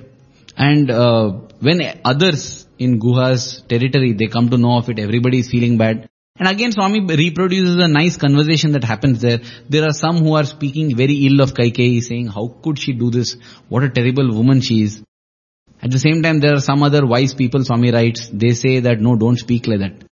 [0.55, 5.49] And uh, when others in Guha's territory, they come to know of it, everybody is
[5.49, 6.09] feeling bad.
[6.36, 9.41] And again, Swami reproduces a nice conversation that happens there.
[9.70, 13.11] There are some who are speaking very ill of Kaikeyi, saying, how could she do
[13.11, 13.38] this?
[13.70, 15.03] What a terrible woman she is.
[15.82, 18.99] At the same time, there are some other wise people, Swami writes, they say that
[18.99, 20.03] no, don't speak like that.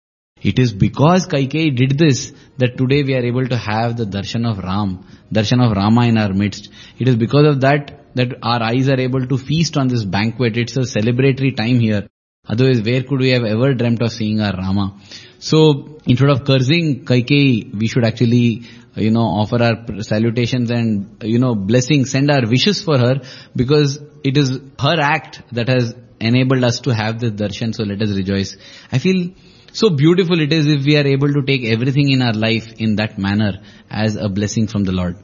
[0.41, 4.49] It is because Kaikeyi did this that today we are able to have the darshan
[4.49, 6.69] of Ram, darshan of Rama in our midst.
[6.97, 10.57] It is because of that that our eyes are able to feast on this banquet.
[10.57, 12.07] It's a celebratory time here.
[12.47, 14.99] Otherwise, where could we have ever dreamt of seeing our Rama?
[15.39, 18.63] So, instead of cursing Kaikeyi, we should actually,
[18.95, 23.21] you know, offer our salutations and, you know, blessings, send our wishes for her
[23.55, 27.75] because it is her act that has enabled us to have this darshan.
[27.75, 28.57] So let us rejoice.
[28.91, 29.31] I feel
[29.73, 32.95] so beautiful it is if we are able to take everything in our life in
[32.97, 35.15] that manner as a blessing from the Lord.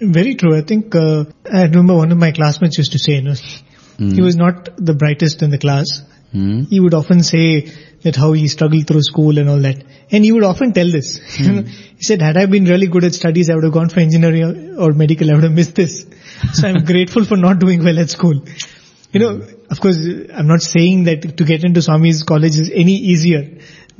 [0.00, 0.56] Very true.
[0.56, 3.34] I think, uh, I remember one of my classmates used to say, you know,
[3.98, 4.14] Mm.
[4.14, 6.02] he was not the brightest in the class.
[6.32, 6.62] Hmm?
[6.62, 7.70] He would often say
[8.04, 9.84] that how he struggled through school and all that.
[10.10, 11.20] And he would often tell this.
[11.38, 11.62] Know,
[11.98, 14.44] he said, had I been really good at studies, I would have gone for engineering
[14.78, 15.30] or, or medical.
[15.30, 16.06] I would have missed this.
[16.54, 18.42] So I'm grateful for not doing well at school.
[19.12, 19.98] You know, of course,
[20.34, 23.58] I'm not saying that to get into Swami's college is any easier.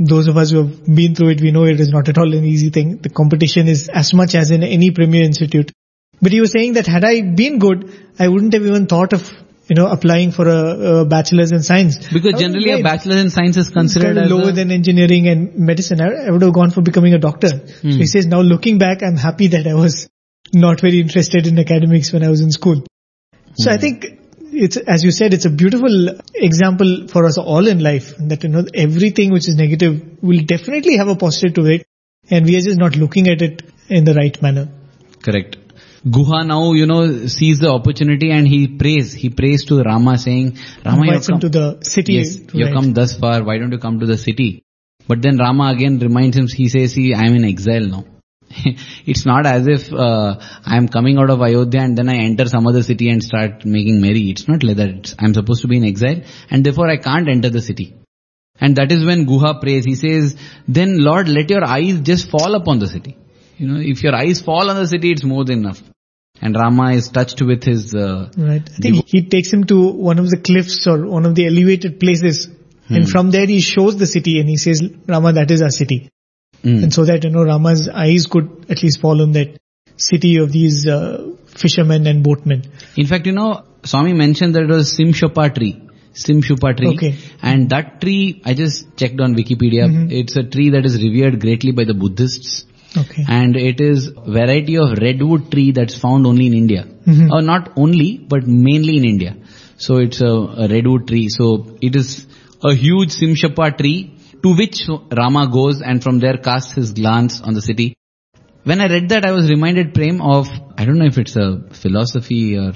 [0.08, 2.34] Those of us who have been through it, we know it is not at all
[2.34, 2.98] an easy thing.
[2.98, 5.72] The competition is as much as in any premier institute.
[6.20, 9.28] But he was saying that had I been good, I wouldn't have even thought of,
[9.68, 11.98] you know, applying for a, a bachelor's in science.
[12.12, 15.56] Because generally a have- bachelor in science is considered kind of lower than engineering and
[15.56, 16.00] medicine.
[16.00, 17.48] I, I would have gone for becoming a doctor.
[17.48, 18.02] So he hmm.
[18.04, 20.08] says, now looking back, I'm happy that I was
[20.52, 22.84] not very interested in academics when I was in school.
[23.54, 23.80] So I hmm.
[23.80, 24.21] think
[24.52, 28.50] it's, as you said, it's a beautiful example for us all in life that, you
[28.50, 31.86] know, everything which is negative will definitely have a positive to it
[32.30, 34.68] and we are just not looking at it in the right manner.
[35.22, 35.56] Correct.
[36.04, 39.12] Guha now, you know, sees the opportunity and he prays.
[39.14, 42.14] He prays to Rama saying, Rama, you have come, to the city.
[42.14, 42.82] yes, you have right.
[42.82, 43.44] come thus far.
[43.44, 44.64] Why don't you come to the city?
[45.06, 48.04] But then Rama again reminds him, he says, see, I am in exile now.
[49.06, 52.46] it's not as if uh, I am coming out of Ayodhya and then I enter
[52.46, 54.30] some other city and start making merry.
[54.30, 54.88] It's not like that.
[54.88, 57.94] It's, I'm supposed to be in exile and therefore I can't enter the city.
[58.60, 59.84] And that is when Guha prays.
[59.84, 60.36] He says,
[60.68, 63.16] then Lord, let your eyes just fall upon the city.
[63.56, 65.82] You know, if your eyes fall on the city, it's more than enough.
[66.40, 68.68] And Rama is touched with his, uh, Right.
[68.68, 72.00] I think he takes him to one of the cliffs or one of the elevated
[72.00, 72.48] places.
[72.88, 76.10] And from there he shows the city and he says, Rama, that is our city.
[76.62, 76.82] Mm.
[76.82, 79.58] And so that, you know, Rama's eyes could at least fall on that
[79.96, 82.64] city of these uh, fishermen and boatmen.
[82.96, 85.80] In fact, you know, Swami mentioned that it was Simshopa tree.
[86.14, 86.94] Simshupa tree.
[86.94, 87.14] Okay.
[87.42, 90.10] And that tree, I just checked on Wikipedia.
[90.12, 92.64] It's a tree that is revered greatly by the Buddhists.
[92.96, 93.24] Okay.
[93.26, 96.84] And it is a variety of redwood tree that's found only in India.
[97.06, 97.30] Mhm.
[97.32, 99.36] Or not only, but mainly in India.
[99.78, 101.28] So it's a, a redwood tree.
[101.28, 102.26] So it is
[102.62, 107.54] a huge Simshapa tree to which Rama goes and from there casts his glance on
[107.54, 107.96] the city.
[108.64, 111.62] When I read that, I was reminded, Prem, of, I don't know if it's a
[111.70, 112.72] philosophy or,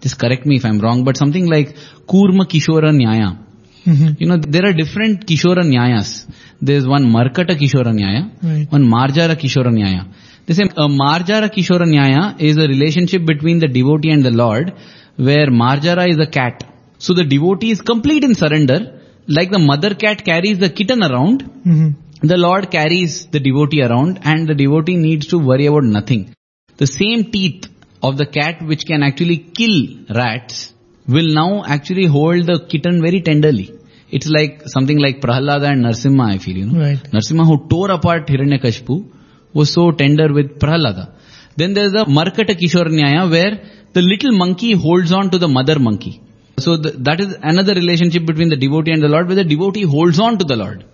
[0.00, 1.74] just correct me if I'm wrong, but something like
[2.08, 3.38] Kurma Kishora Nyaya.
[3.84, 4.20] Mhm.
[4.20, 6.26] You know, there are different Kishora Nyayas.
[6.60, 8.70] There's one Markata Kishora Nyaya, Right.
[8.70, 10.06] one Marjara Kishora Nyaya.
[10.46, 14.72] They say a Marjara Kishora Nyaya is a relationship between the devotee and the Lord,
[15.16, 16.64] where Marjara is a cat.
[16.98, 18.95] So the devotee is complete in surrender,
[19.28, 21.94] like the mother cat carries the kitten around, Mhm.
[22.22, 26.30] the Lord carries the devotee around and the devotee needs to worry about nothing.
[26.76, 27.68] The same teeth
[28.02, 29.76] of the cat which can actually kill
[30.08, 30.72] rats
[31.08, 33.72] will now actually hold the kitten very tenderly.
[34.10, 36.80] It's like something like Prahlada and Narsimha, I feel, you know.
[36.80, 36.98] Right.
[37.12, 39.04] Narsimha who tore apart Hiranyakashipu
[39.52, 41.10] was so tender with Prahlada.
[41.56, 43.60] Then there's the Markata Kishore Nyaya where
[43.94, 46.20] the little monkey holds on to the mother monkey.
[46.58, 49.82] So the, that is another relationship between the devotee and the Lord where the devotee
[49.82, 50.84] holds on to the Lord.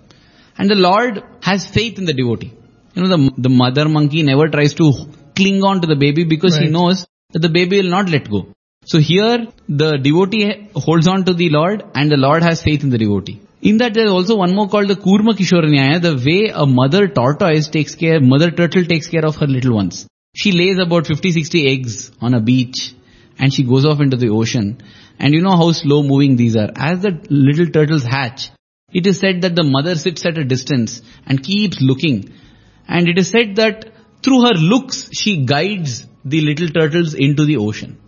[0.59, 2.53] And the Lord has faith in the devotee.
[2.95, 4.93] You know, the, the mother monkey never tries to
[5.35, 8.49] cling on to the baby because he knows that the baby will not let go.
[8.85, 12.91] So here, the devotee holds on to the Lord and the Lord has faith in
[12.91, 13.41] the devotee.
[13.63, 16.67] In that there is also one more called the Kurma Kishore Nyaya, the way a
[16.67, 20.09] mother tortoise takes care, mother turtle takes care of her little ones.
[20.35, 22.95] She lays about 50-60 eggs on a beach
[23.39, 24.83] and she goes off into the ocean.
[25.23, 26.71] And you know how slow moving these are.
[26.75, 28.51] As the little turtles hatch,
[28.93, 32.35] it is said that the mother sits at a distance and keeps looking.
[32.89, 33.93] And it is said that
[34.25, 38.01] through her looks, she guides the little turtles into the ocean.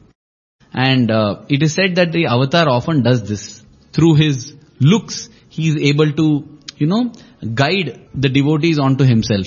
[0.73, 3.65] And uh, it is said that the avatar often does this.
[3.93, 7.13] Through his looks, he is able to, you know,
[7.55, 9.47] guide the devotees onto himself.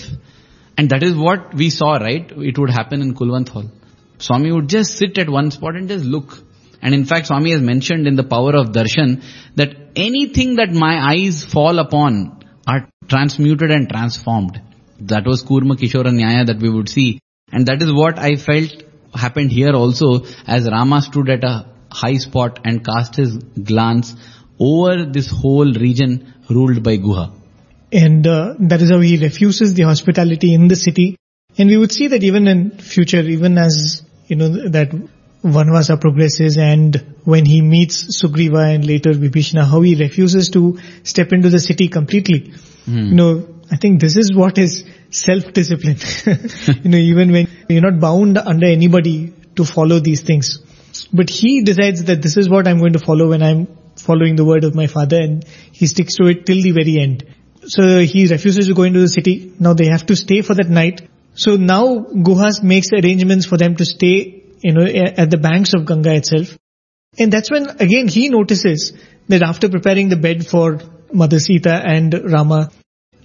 [0.78, 2.32] And that is what we saw, right?
[2.32, 3.70] It would happen in Kulwant Hall.
[4.20, 6.44] Swami would just sit at one spot and just look.
[6.82, 9.24] And in fact, Swami has mentioned in the power of darshan
[9.56, 14.62] that anything that my eyes fall upon are transmuted and transformed.
[15.00, 17.20] That was Kurma Kishora Nyaya that we would see.
[17.52, 22.18] And that is what I felt happened here also as Rama stood at a high
[22.18, 24.16] spot and cast his glance
[24.60, 27.34] over this whole region ruled by Guha.
[27.92, 31.16] And uh, that is how he refuses the hospitality in the city.
[31.58, 34.92] And we would see that even in future, even as, you know, that
[35.52, 41.34] Vanvasa progresses and when he meets Sugriva and later Vibhishana, how he refuses to step
[41.34, 42.54] into the city completely.
[42.86, 43.08] Hmm.
[43.08, 45.98] You know, I think this is what is self-discipline.
[46.84, 50.60] you know, even when you're not bound under anybody to follow these things.
[51.12, 54.46] But he decides that this is what I'm going to follow when I'm following the
[54.46, 57.26] word of my father and he sticks to it till the very end.
[57.64, 59.54] So he refuses to go into the city.
[59.60, 61.08] Now they have to stay for that night.
[61.34, 65.86] So now Guhas makes arrangements for them to stay, you know, at the banks of
[65.86, 66.58] Ganga itself.
[67.18, 68.94] And that's when again he notices
[69.28, 70.80] that after preparing the bed for
[71.14, 72.70] Mother Sita and Rama,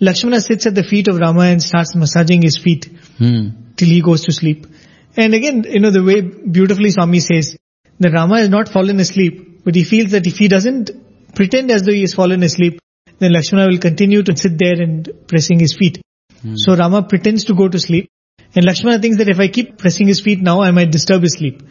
[0.01, 2.87] Lakshmana sits at the feet of Rama and starts massaging his feet
[3.19, 3.49] Hmm.
[3.77, 4.67] till he goes to sleep.
[5.17, 7.57] And again, you know, the way beautifully Swami says
[8.01, 10.91] that Rama has not fallen asleep, but he feels that if he doesn't
[11.35, 12.81] pretend as though he has fallen asleep,
[13.19, 16.01] then Lakshmana will continue to sit there and pressing his feet.
[16.57, 18.09] So Rama pretends to go to sleep.
[18.55, 21.35] And Lakshmana thinks that if I keep pressing his feet now, I might disturb his
[21.35, 21.63] sleep.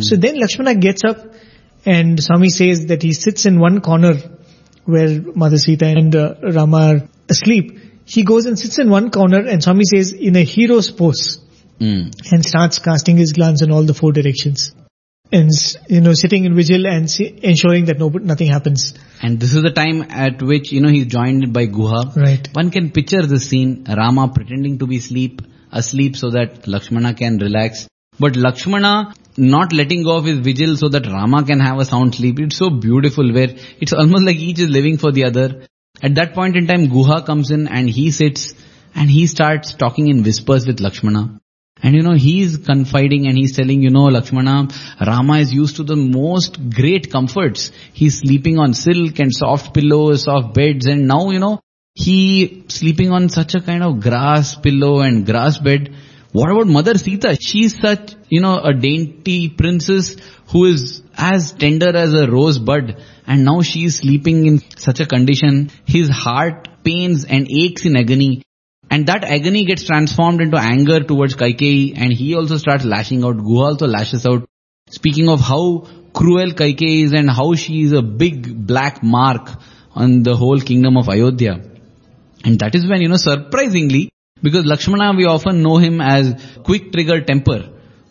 [0.00, 1.16] So then Lakshmana gets up
[1.86, 4.14] and Swami says that he sits in one corner
[4.84, 7.78] where Mother Sita and uh, Rama are asleep.
[8.04, 11.38] He goes and sits in one corner and Swami says in a hero's pose
[11.78, 12.10] Hmm.
[12.32, 14.74] and starts casting his glance in all the four directions.
[15.30, 15.50] And,
[15.88, 18.94] you know, sitting in vigil and see, ensuring that no, nothing happens.
[19.22, 22.16] And this is the time at which, you know, he's joined by Guha.
[22.16, 22.48] Right.
[22.52, 25.42] One can picture this scene, Rama pretending to be sleep,
[25.72, 27.88] asleep so that Lakshmana can relax.
[28.18, 32.16] But Lakshmana not letting go of his vigil so that Rama can have a sound
[32.16, 32.40] sleep.
[32.40, 35.66] It's so beautiful where it's almost like each is living for the other.
[36.02, 38.54] At that point in time, Guha comes in and he sits
[38.94, 41.40] and he starts talking in whispers with Lakshmana.
[41.80, 44.68] And you know, he's confiding and he's telling, you know, Lakshmana,
[45.00, 47.70] Rama is used to the most great comforts.
[47.92, 51.60] He's sleeping on silk and soft pillows, soft beds and now, you know,
[52.04, 55.96] he sleeping on such a kind of grass pillow and grass bed.
[56.30, 57.36] What about Mother Sita?
[57.40, 60.16] She's such, you know, a dainty princess
[60.52, 65.06] who is as tender as a rosebud and now she is sleeping in such a
[65.06, 65.70] condition.
[65.86, 68.42] His heart pains and aches in agony.
[68.90, 73.38] And that agony gets transformed into anger towards Kaikeyi and he also starts lashing out.
[73.38, 74.48] Guha also lashes out.
[74.88, 79.50] Speaking of how cruel Kaikeyi is and how she is a big black mark
[79.96, 81.77] on the whole kingdom of Ayodhya.
[82.48, 84.10] And that is when, you know, surprisingly,
[84.42, 86.30] because Lakshmana, we often know him as
[86.64, 87.58] quick trigger temper.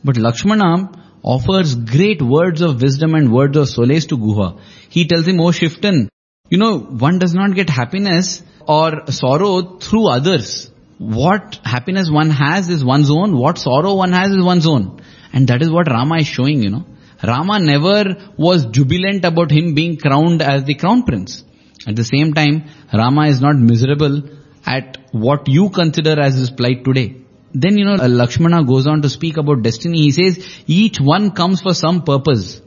[0.04, 0.92] But Lakshmana
[1.24, 4.60] offers great words of wisdom and words of solace to Guha.
[4.90, 6.10] He tells him, oh Shiftan,
[6.50, 10.70] you know, one does not get happiness or sorrow through others.
[11.00, 13.36] What happiness one has is one's own.
[13.38, 15.02] What sorrow one has is one's own.
[15.34, 16.86] And that is what Rama is showing, you know.
[17.24, 21.44] Rama never was jubilant about him being crowned as the crown prince.
[21.86, 24.24] At the same time, Rama is not miserable
[24.66, 27.18] at what you consider as his plight today.
[27.54, 30.02] Then, you know, uh, Lakshmana goes on to speak about destiny.
[30.02, 32.62] He says, each one comes for some purpose.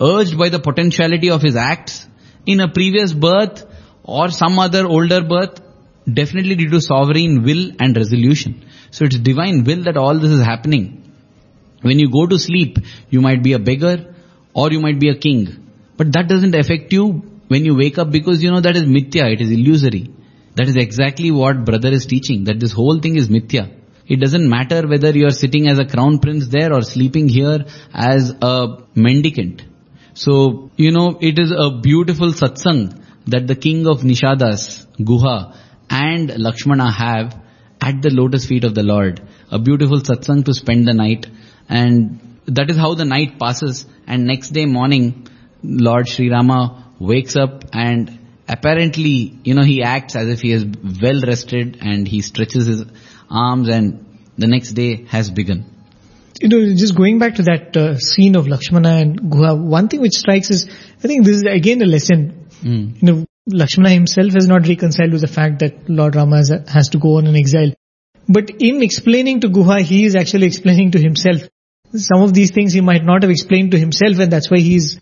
[0.00, 2.06] Urged by the potentiality of his acts
[2.46, 3.64] in a previous birth
[4.02, 5.60] or some other older birth,
[6.12, 8.64] definitely due to sovereign will and resolution.
[8.90, 11.12] So it's divine will that all this is happening.
[11.82, 12.78] When you go to sleep,
[13.08, 14.14] you might be a beggar
[14.52, 15.70] or you might be a king.
[15.96, 19.32] But that doesn't affect you when you wake up because you know that is mithya,
[19.34, 20.08] it is illusory.
[20.54, 23.64] That is exactly what brother is teaching, that this whole thing is mithya.
[24.06, 27.64] It doesn't matter whether you are sitting as a crown prince there or sleeping here
[27.92, 29.64] as a mendicant.
[30.14, 35.56] So, you know, it is a beautiful satsang that the king of Nishadas, Guha
[35.88, 37.36] and Lakshmana have
[37.80, 39.20] at the lotus feet of the Lord.
[39.50, 41.26] A beautiful satsang to spend the night
[41.68, 45.26] and that is how the night passes and next day morning
[45.62, 50.64] Lord Sri Rama wakes up and apparently, you know, he acts as if he is
[51.02, 52.84] well rested and he stretches his
[53.30, 55.64] arms and the next day has begun.
[56.40, 60.00] You know, just going back to that uh, scene of Lakshmana and Guha, one thing
[60.00, 60.68] which strikes is,
[60.98, 62.48] I think this is again a lesson.
[62.62, 63.02] Mm.
[63.02, 66.88] You know, Lakshmana himself has not reconciled with the fact that Lord Rama has, has
[66.90, 67.72] to go on an exile.
[68.28, 71.42] But in explaining to Guha, he is actually explaining to himself.
[71.94, 75.00] Some of these things he might not have explained to himself and that's why he's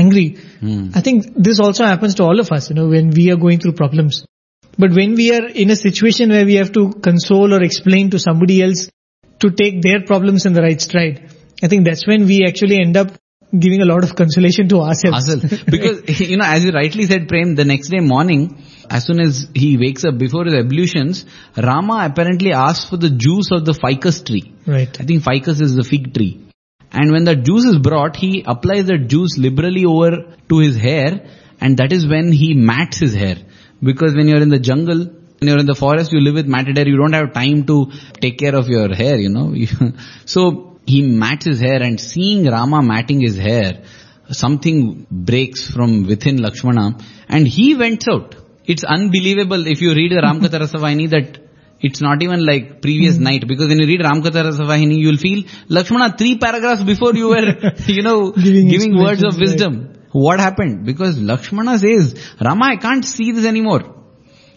[0.00, 0.26] angry.
[0.60, 0.96] Mm.
[0.96, 3.60] I think this also happens to all of us, you know, when we are going
[3.60, 4.24] through problems.
[4.78, 8.18] But when we are in a situation where we have to console or explain to
[8.18, 8.88] somebody else
[9.40, 12.96] to take their problems in the right stride, I think that's when we actually end
[12.96, 13.10] up
[13.56, 15.28] giving a lot of consolation to ourselves.
[15.28, 15.64] Ourselves.
[15.74, 19.48] Because, you know, as you rightly said, Prem, the next day morning, as soon as
[19.54, 21.24] he wakes up before his ablutions,
[21.56, 24.52] Rama apparently asks for the juice of the ficus tree.
[24.66, 25.00] Right.
[25.00, 26.47] I think ficus is the fig tree.
[26.90, 31.28] And when the juice is brought, he applies the juice liberally over to his hair
[31.60, 33.36] and that is when he mats his hair.
[33.82, 36.76] Because when you're in the jungle, when you're in the forest, you live with matted
[36.76, 37.90] hair, you don't have time to
[38.20, 39.54] take care of your hair, you know.
[40.24, 43.84] so he mats his hair and seeing Rama matting his hair,
[44.30, 46.98] something breaks from within Lakshmana
[47.28, 48.34] and he went out.
[48.64, 51.47] It's unbelievable if you read the Ramakatha Rasavahini that
[51.80, 53.24] it's not even like previous Hmm.
[53.24, 57.46] night because when you read Ramakatha Rasavahini, you'll feel Lakshmana three paragraphs before you were,
[57.86, 59.94] you know, Giving giving, words of wisdom.
[60.12, 60.84] What happened?
[60.86, 63.82] Because Lakshmana says, Rama, I can't see this anymore.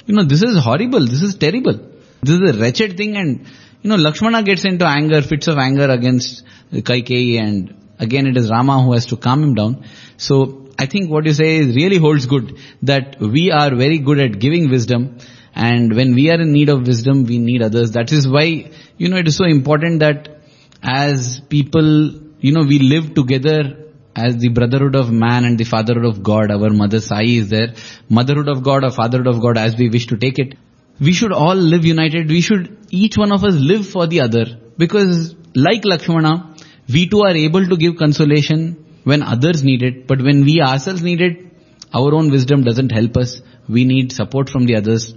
[0.05, 1.05] You know, this is horrible.
[1.05, 1.77] This is terrible.
[2.23, 3.45] This is a wretched thing and,
[3.81, 8.49] you know, Lakshmana gets into anger, fits of anger against Kaikeyi and again it is
[8.49, 9.83] Rama who has to calm him down.
[10.17, 14.19] So I think what you say is really holds good that we are very good
[14.19, 15.17] at giving wisdom
[15.53, 17.91] and when we are in need of wisdom, we need others.
[17.91, 20.39] That is why, you know, it is so important that
[20.81, 23.77] as people, you know, we live together
[24.15, 26.51] as the brotherhood of man and the fatherhood of God.
[26.51, 27.73] Our mother Sai is there.
[28.09, 30.55] Motherhood of God or fatherhood of God as we wish to take it.
[30.99, 32.29] We should all live united.
[32.29, 34.45] We should, each one of us live for the other.
[34.77, 36.55] Because like Lakshmana,
[36.91, 40.07] we too are able to give consolation when others need it.
[40.07, 41.45] But when we ourselves need it,
[41.93, 43.41] our own wisdom doesn't help us.
[43.67, 45.13] We need support from the others.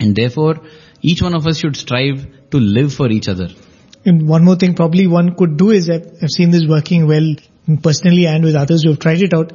[0.00, 0.56] And therefore,
[1.02, 3.48] each one of us should strive to live for each other.
[4.04, 7.34] And one more thing probably one could do is I've, I've seen this working well
[7.82, 9.52] personally and with others who have tried it out.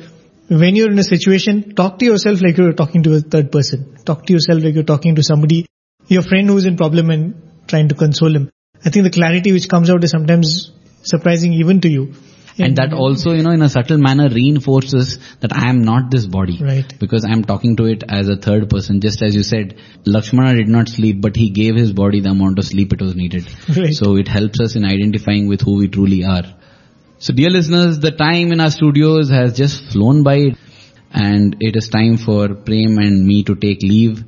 [0.49, 3.97] When you're in a situation, talk to yourself like you're talking to a third person.
[4.03, 5.67] Talk to yourself like you're talking to somebody,
[6.07, 8.49] your friend who's in problem and trying to console him.
[8.83, 10.71] I think the clarity which comes out is sometimes
[11.03, 12.13] surprising even to you.
[12.57, 16.25] And that also, you know, in a subtle manner reinforces that I am not this
[16.25, 16.59] body.
[16.61, 16.93] Right.
[16.99, 19.01] Because I am talking to it as a third person.
[19.01, 22.59] Just as you said, Lakshmana did not sleep, but he gave his body the amount
[22.59, 23.47] of sleep it was needed.
[23.69, 23.93] Right.
[23.93, 26.43] So it helps us in identifying with who we truly are.
[27.19, 30.55] So dear listeners, the time in our studios has just flown by
[31.11, 34.23] and it is time for Prem and me to take leave.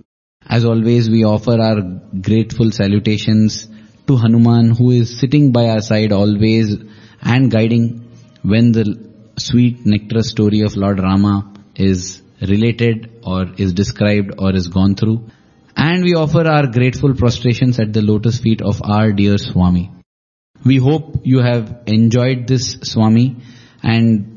[0.46, 1.82] As always, we offer our
[2.22, 3.68] grateful salutations
[4.08, 6.76] to Hanuman who is sitting by our side always
[7.22, 8.03] and guiding
[8.44, 14.68] when the sweet nectar story of Lord Rama is related or is described or is
[14.68, 15.30] gone through.
[15.76, 19.90] And we offer our grateful prostrations at the lotus feet of our dear Swami.
[20.64, 23.38] We hope you have enjoyed this Swami
[23.82, 24.34] and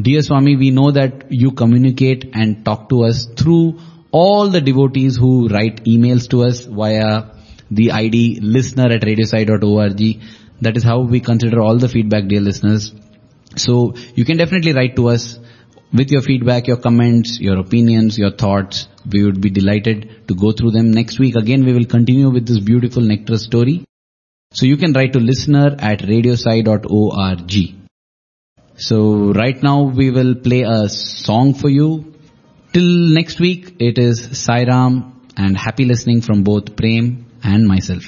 [0.00, 3.78] dear Swami, we know that you communicate and talk to us through
[4.12, 7.30] all the devotees who write emails to us via
[7.70, 10.20] the ID listener at radiosai.org.
[10.60, 12.92] That is how we consider all the feedback, dear listeners.
[13.56, 15.38] So you can definitely write to us
[15.92, 18.86] with your feedback, your comments, your opinions, your thoughts.
[19.10, 20.92] We would be delighted to go through them.
[20.92, 23.84] Next week again we will continue with this beautiful nectar story.
[24.52, 27.52] So you can write to listener at radiosai.org.
[28.76, 32.14] So right now we will play a song for you.
[32.72, 38.04] Till next week it is Sairam and happy listening from both Prem and myself.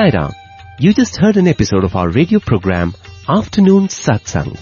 [0.00, 0.32] Sairam,
[0.78, 2.94] you just heard an episode of our radio program
[3.28, 4.58] Afternoon Satsang.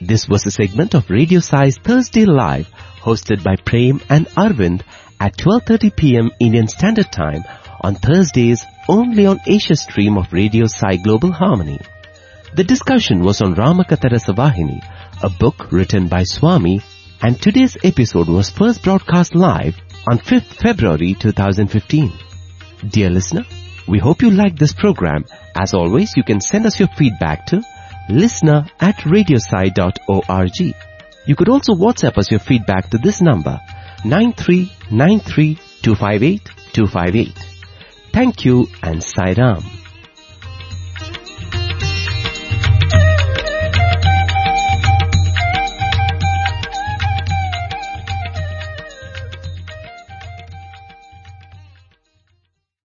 [0.00, 2.70] This was a segment of Radio Sai's Thursday Live
[3.02, 4.80] hosted by Prem and Arvind
[5.20, 6.30] at 12.30 p.m.
[6.40, 7.44] Indian Standard Time
[7.82, 11.80] on Thursdays only on Asia stream of Radio Sai Global Harmony.
[12.54, 14.80] The discussion was on Ramakatha Rasavahini,
[15.22, 16.80] a book written by Swami
[17.20, 19.76] and today's episode was first broadcast live
[20.10, 22.10] on 5th February 2015.
[22.88, 23.44] Dear listener,
[23.88, 25.24] we hope you liked this program.
[25.54, 27.62] As always, you can send us your feedback to
[28.08, 30.74] listener at radiosai.org.
[31.26, 33.60] You could also WhatsApp us your feedback to this number
[34.04, 37.34] 9393 258 258.
[38.12, 39.77] Thank you and Sai Ram.